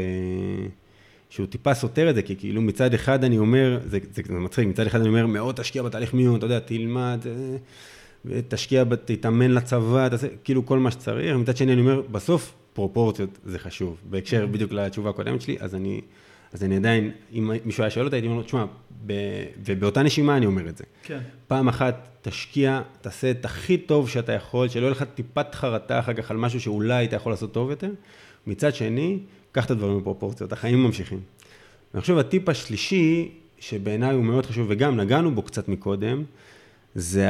[1.29, 4.67] שהוא טיפה סותר את זה, כי כאילו מצד אחד אני אומר, זה, זה, זה מצחיק,
[4.67, 7.25] מצד אחד אני אומר, מאוד תשקיע בתהליך מיון, אתה יודע, תלמד,
[8.47, 13.59] תשקיע, תתאמן לצבא, תעשה, כאילו כל מה שצריך, מצד שני אני אומר, בסוף פרופורציות זה
[13.59, 13.97] חשוב.
[14.09, 16.01] בהקשר בדיוק לתשובה הקודמת שלי, אז אני,
[16.53, 18.65] אז אני עדיין, אם מישהו היה שואל אותי, הייתי אומר לו, תשמע.
[19.65, 20.83] ובאותה נשימה אני אומר את זה.
[21.03, 21.19] כן.
[21.47, 26.13] פעם אחת תשקיע, תעשה את הכי טוב שאתה יכול, שלא יהיה לך טיפת חרטה אחר
[26.13, 27.89] כך על משהו שאולי אתה יכול לעשות טוב יותר.
[28.47, 29.19] מצד שני,
[29.51, 31.19] קח את הדברים בפרופורציות, החיים ממשיכים.
[31.93, 36.23] ואני חושב, הטיפ השלישי, שבעיניי הוא מאוד חשוב, וגם נגענו בו קצת מקודם,
[36.95, 37.27] זה.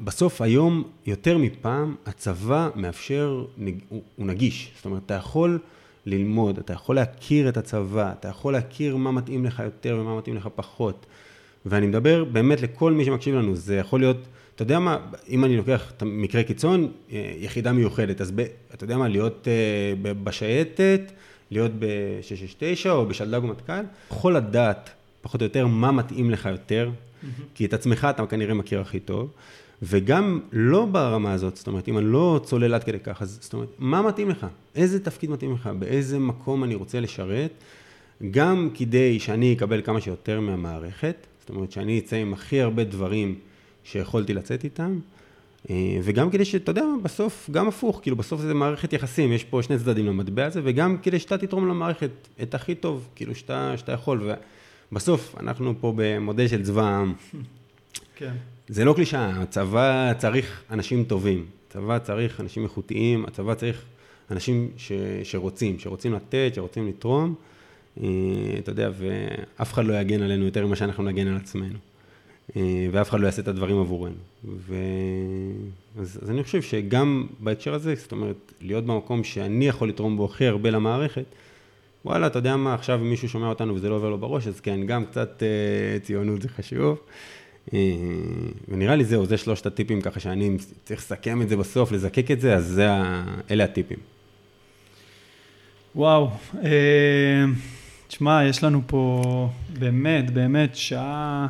[0.00, 3.44] בסוף היום, יותר מפעם, הצבא מאפשר,
[3.90, 4.72] הוא נגיש.
[4.76, 5.58] זאת אומרת, אתה יכול
[6.06, 10.36] ללמוד, אתה יכול להכיר את הצבא, אתה יכול להכיר מה מתאים לך יותר ומה מתאים
[10.36, 11.06] לך פחות.
[11.66, 14.16] ואני מדבר באמת לכל מי שמקשיב לנו, זה יכול להיות,
[14.54, 14.98] אתה יודע מה,
[15.28, 18.44] אם אני לוקח את מקרה קיצון, אה, יחידה מיוחדת, אז ב,
[18.74, 21.00] אתה יודע מה, להיות uh, בשייטת,
[21.50, 24.90] להיות ב-669 או בשלדג ומטכ"ל, יכול לדעת
[25.22, 27.26] פחות או יותר מה מתאים לך יותר, mm-hmm.
[27.54, 29.30] כי את עצמך אתה כנראה מכיר הכי טוב.
[29.82, 33.52] וגם לא ברמה הזאת, זאת אומרת, אם אני לא צולל עד כדי כך, אז זאת
[33.52, 34.46] אומרת, מה מתאים לך?
[34.74, 35.70] איזה תפקיד מתאים לך?
[35.78, 37.50] באיזה מקום אני רוצה לשרת?
[38.30, 43.34] גם כדי שאני אקבל כמה שיותר מהמערכת, זאת אומרת, שאני אצא עם הכי הרבה דברים
[43.84, 44.98] שיכולתי לצאת איתם,
[45.70, 49.62] אה, וגם כדי שאתה יודע, בסוף, גם הפוך, כאילו בסוף זה מערכת יחסים, יש פה
[49.62, 52.10] שני צדדים למטבע הזה, וגם כדי שאתה תתרום למערכת
[52.42, 54.30] את הכי טוב, כאילו שאתה, שאתה יכול,
[54.92, 57.14] ובסוף אנחנו פה במודל של צבא העם.
[58.16, 58.32] כן.
[58.72, 63.84] זה לא קלישאה, הצבא צריך אנשים טובים, הצבא צריך אנשים איכותיים, הצבא צריך
[64.30, 64.92] אנשים ש,
[65.22, 67.34] שרוצים, שרוצים לתת, שרוצים לתרום,
[68.02, 68.08] אה,
[68.58, 71.78] אתה יודע, ואף אחד לא יגן עלינו יותר ממה שאנחנו נגן על עצמנו,
[72.56, 74.14] אה, ואף אחד לא יעשה את הדברים עבורנו.
[74.44, 74.74] ו...
[75.98, 80.24] אז, אז אני חושב שגם בהקשר הזה, זאת אומרת, להיות במקום שאני יכול לתרום בו
[80.24, 81.24] הכי הרבה למערכת,
[82.04, 84.86] וואלה, אתה יודע מה, עכשיו מישהו שומע אותנו וזה לא עובר לו בראש, אז כן,
[84.86, 86.98] גם קצת אה, ציונות זה חשוב.
[87.74, 87.78] אה,
[88.68, 92.40] ונראה לי זהו, זה שלושת הטיפים ככה שאני צריך לסכם את זה בסוף, לזקק את
[92.40, 92.88] זה, אז זה,
[93.50, 93.98] אלה הטיפים.
[95.96, 96.30] וואו,
[96.64, 97.44] אה,
[98.08, 99.48] תשמע, יש לנו פה
[99.78, 101.46] באמת, באמת שעה,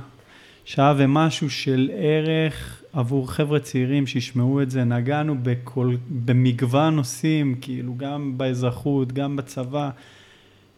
[0.65, 4.85] שעה ומשהו של ערך עבור חבר'ה צעירים שישמעו את זה.
[4.85, 9.91] נגענו בכל, במגוון נושאים, כאילו גם באזרחות, גם בצבא.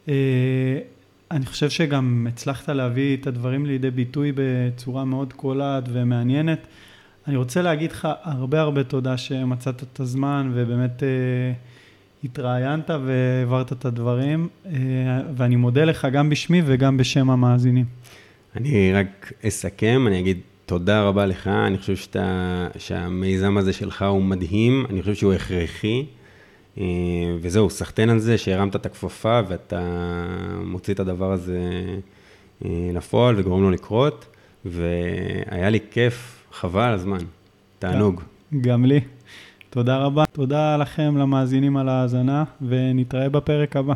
[0.09, 0.15] אה,
[1.31, 6.67] אני חושב שגם הצלחת להביא את הדברים לידי ביטוי בצורה מאוד קולעת ומעניינת.
[7.29, 11.09] אני רוצה להגיד לך הרבה הרבה תודה שמצאת את הזמן ובאמת אה,
[12.25, 14.73] התראיינת והעברת את הדברים, אה,
[15.37, 17.85] ואני מודה לך גם בשמי וגם בשם המאזינים.
[18.57, 24.23] אני רק אסכם, אני אגיד תודה רבה לך, אני חושב שאתה, שהמיזם הזה שלך הוא
[24.23, 26.05] מדהים, אני חושב שהוא הכרחי.
[26.79, 26.85] אה,
[27.41, 29.81] וזהו, סחטיין על זה שהרמת את הכפפה ואתה
[30.65, 31.61] מוציא את הדבר הזה
[32.65, 34.27] אה, לפועל וגורם לו לקרות,
[34.65, 37.19] והיה לי כיף, חבל על הזמן,
[37.79, 38.21] תענוג.
[38.53, 39.01] גם, גם לי.
[39.71, 40.25] תודה רבה.
[40.33, 43.95] תודה לכם, למאזינים על ההאזנה, ונתראה בפרק הבא.